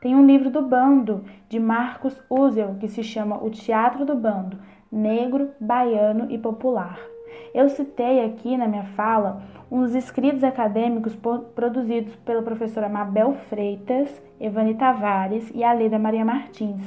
Tem 0.02 0.14
um 0.14 0.26
livro 0.26 0.50
do 0.50 0.60
Bando, 0.60 1.24
de 1.48 1.58
Marcos 1.58 2.22
Uzel, 2.28 2.76
que 2.78 2.88
se 2.88 3.02
chama 3.02 3.42
O 3.42 3.48
Teatro 3.48 4.04
do 4.04 4.14
Bando, 4.14 4.58
Negro, 4.92 5.52
Baiano 5.58 6.30
e 6.30 6.36
Popular. 6.36 7.09
Eu 7.54 7.68
citei 7.68 8.24
aqui 8.24 8.56
na 8.56 8.68
minha 8.68 8.84
fala 8.84 9.42
uns 9.70 9.94
escritos 9.94 10.42
acadêmicos 10.42 11.16
produzidos 11.54 12.14
pela 12.16 12.42
professora 12.42 12.88
Mabel 12.88 13.34
Freitas, 13.48 14.10
Evani 14.40 14.74
Tavares 14.74 15.50
e 15.54 15.62
a 15.62 15.72
Leda 15.72 15.98
Maria 15.98 16.24
Martins. 16.24 16.82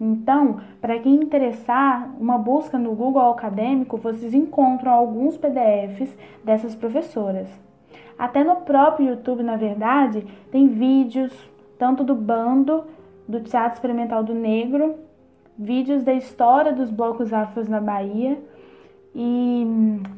Então, 0.00 0.60
para 0.80 0.98
quem 0.98 1.14
interessar, 1.14 2.10
uma 2.18 2.38
busca 2.38 2.78
no 2.78 2.94
Google 2.94 3.30
Acadêmico, 3.30 3.98
vocês 3.98 4.32
encontram 4.32 4.92
alguns 4.92 5.36
PDFs 5.36 6.16
dessas 6.42 6.74
professoras. 6.74 7.48
Até 8.18 8.42
no 8.42 8.56
próprio 8.56 9.10
YouTube, 9.10 9.42
na 9.42 9.56
verdade, 9.56 10.26
tem 10.50 10.68
vídeos 10.68 11.32
tanto 11.78 12.04
do 12.04 12.14
bando 12.14 12.84
do 13.28 13.40
Teatro 13.40 13.74
Experimental 13.74 14.22
do 14.22 14.34
Negro, 14.34 14.96
vídeos 15.58 16.02
da 16.02 16.14
história 16.14 16.72
dos 16.72 16.90
blocos 16.90 17.32
afros 17.32 17.68
na 17.68 17.80
Bahia, 17.80 18.38
e 19.14 19.66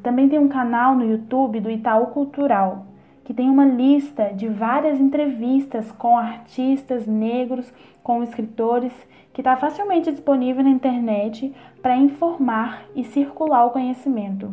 também 0.02 0.28
tem 0.28 0.38
um 0.38 0.48
canal 0.48 0.94
no 0.94 1.04
YouTube 1.04 1.60
do 1.60 1.70
Itaú 1.70 2.06
Cultural, 2.08 2.86
que 3.24 3.32
tem 3.32 3.48
uma 3.48 3.64
lista 3.64 4.32
de 4.34 4.48
várias 4.48 5.00
entrevistas 5.00 5.90
com 5.92 6.18
artistas 6.18 7.06
negros, 7.06 7.72
com 8.02 8.22
escritores, 8.22 8.92
que 9.32 9.40
está 9.40 9.56
facilmente 9.56 10.10
disponível 10.10 10.62
na 10.62 10.70
internet 10.70 11.54
para 11.80 11.96
informar 11.96 12.84
e 12.94 13.04
circular 13.04 13.64
o 13.64 13.70
conhecimento. 13.70 14.52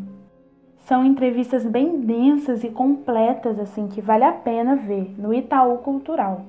São 0.85 1.05
entrevistas 1.05 1.65
bem 1.65 1.99
densas 1.99 2.63
e 2.63 2.69
completas, 2.69 3.59
assim, 3.59 3.87
que 3.87 4.01
vale 4.01 4.23
a 4.23 4.31
pena 4.31 4.75
ver 4.75 5.13
no 5.19 5.33
Itaú 5.33 5.79
Cultural. 5.79 6.45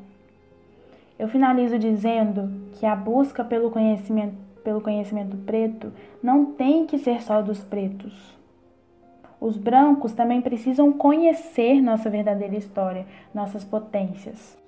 Eu 1.19 1.29
finalizo 1.29 1.79
dizendo 1.79 2.51
que 2.75 2.87
a 2.87 2.97
busca 2.97 3.45
pelo 3.45 3.71
conhecimento, 3.71 4.35
pelo 4.61 4.81
conhecimento 4.81 5.37
preto 5.39 5.93
não 6.23 6.47
tem 6.47 6.87
que 6.87 6.99
ser 6.99 7.23
só 7.23 7.43
dos 7.43 7.61
pretos. 7.61 8.39
Os 9.41 9.57
brancos 9.57 10.13
também 10.13 10.41
precisam 10.41 10.93
conhecer 10.93 11.81
nossa 11.81 12.11
verdadeira 12.11 12.57
história, 12.57 13.07
nossas 13.35 13.65
potências. 13.65 14.59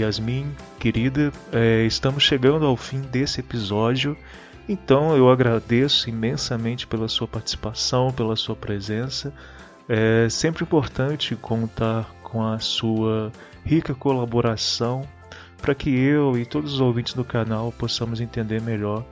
Yasmin, 0.00 0.54
querida, 0.78 1.32
é, 1.52 1.84
estamos 1.84 2.22
chegando 2.22 2.64
ao 2.64 2.76
fim 2.76 3.00
desse 3.00 3.40
episódio, 3.40 4.16
então 4.68 5.16
eu 5.16 5.30
agradeço 5.30 6.08
imensamente 6.08 6.86
pela 6.86 7.08
sua 7.08 7.28
participação, 7.28 8.12
pela 8.12 8.36
sua 8.36 8.56
presença. 8.56 9.32
É 9.88 10.28
sempre 10.28 10.64
importante 10.64 11.34
contar 11.36 12.08
com 12.22 12.42
a 12.46 12.58
sua 12.58 13.32
rica 13.64 13.94
colaboração 13.94 15.06
para 15.60 15.74
que 15.74 15.90
eu 15.90 16.38
e 16.38 16.46
todos 16.46 16.74
os 16.74 16.80
ouvintes 16.80 17.14
do 17.14 17.24
canal 17.24 17.72
possamos 17.72 18.20
entender 18.20 18.62
melhor 18.62 19.04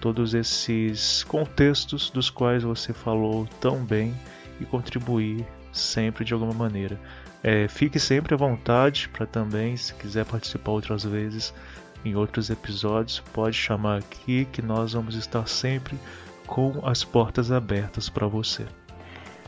todos 0.00 0.34
esses 0.34 1.22
contextos 1.24 2.10
dos 2.10 2.28
quais 2.30 2.64
você 2.64 2.92
falou 2.92 3.46
tão 3.60 3.84
bem 3.84 4.12
e 4.60 4.64
contribuir 4.64 5.46
sempre 5.72 6.24
de 6.24 6.34
alguma 6.34 6.52
maneira. 6.52 6.98
É, 7.42 7.66
fique 7.66 7.98
sempre 7.98 8.34
à 8.34 8.36
vontade 8.36 9.08
para 9.08 9.26
também, 9.26 9.76
se 9.76 9.92
quiser 9.94 10.24
participar 10.24 10.70
outras 10.70 11.02
vezes 11.04 11.52
em 12.04 12.14
outros 12.14 12.50
episódios, 12.50 13.20
pode 13.32 13.56
chamar 13.56 13.98
aqui 13.98 14.44
que 14.46 14.62
nós 14.62 14.92
vamos 14.92 15.14
estar 15.14 15.46
sempre 15.48 15.98
com 16.46 16.80
as 16.84 17.04
portas 17.04 17.50
abertas 17.50 18.08
para 18.08 18.26
você. 18.26 18.66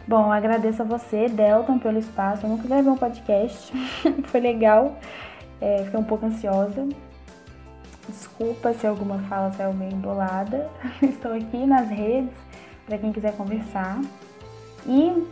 Bom, 0.07 0.31
agradeço 0.31 0.83
a 0.83 0.85
você, 0.85 1.29
Delton, 1.29 1.79
pelo 1.79 1.99
espaço. 1.99 2.45
Eu 2.45 2.51
nunca 2.51 2.69
gravei 2.69 2.91
um 2.91 2.97
podcast, 2.97 3.73
foi 4.27 4.41
legal. 4.41 4.99
É, 5.61 5.85
fiquei 5.85 5.99
um 5.99 6.05
pouco 6.05 6.27
ansiosa. 6.27 6.87
Desculpa 8.09 8.75
se 8.75 8.87
alguma 8.87 9.19
fala 9.21 9.51
saiu 9.53 9.73
meio 9.73 9.93
embolada. 9.93 10.69
Estou 11.01 11.33
aqui 11.33 11.65
nas 11.65 11.89
redes 11.89 12.35
para 12.87 12.99
quem 12.99 13.13
quiser 13.13 13.35
conversar. 13.35 13.99
E 14.87 15.27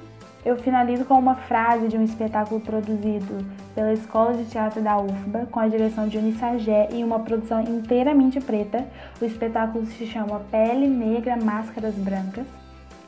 eu 0.44 0.56
finalizo 0.56 1.04
com 1.04 1.14
uma 1.14 1.36
frase 1.36 1.86
de 1.88 1.96
um 1.96 2.02
espetáculo 2.02 2.60
produzido 2.60 3.44
pela 3.74 3.92
Escola 3.92 4.34
de 4.34 4.44
Teatro 4.46 4.82
da 4.82 4.98
UFBA, 4.98 5.46
com 5.46 5.60
a 5.60 5.68
direção 5.68 6.08
de 6.08 6.18
Unisagé 6.18 6.88
e 6.92 7.04
uma 7.04 7.20
produção 7.20 7.62
inteiramente 7.62 8.40
preta. 8.40 8.84
O 9.20 9.24
espetáculo 9.24 9.86
se 9.86 10.04
chama 10.06 10.40
Pele 10.50 10.88
Negra, 10.88 11.36
Máscaras 11.36 11.94
Brancas. 11.94 12.46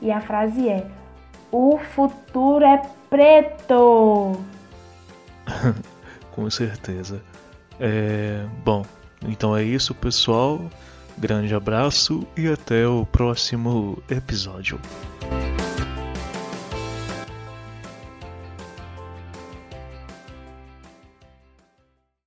E 0.01 0.11
a 0.11 0.21
frase 0.21 0.69
é: 0.69 0.87
O 1.51 1.77
futuro 1.77 2.63
é 2.63 2.81
preto! 3.09 4.37
com 6.31 6.49
certeza. 6.49 7.21
É... 7.79 8.45
Bom, 8.63 8.85
então 9.27 9.55
é 9.55 9.63
isso, 9.63 9.93
pessoal. 9.93 10.61
Grande 11.17 11.53
abraço 11.53 12.25
e 12.35 12.47
até 12.47 12.87
o 12.87 13.05
próximo 13.05 14.01
episódio. 14.09 14.79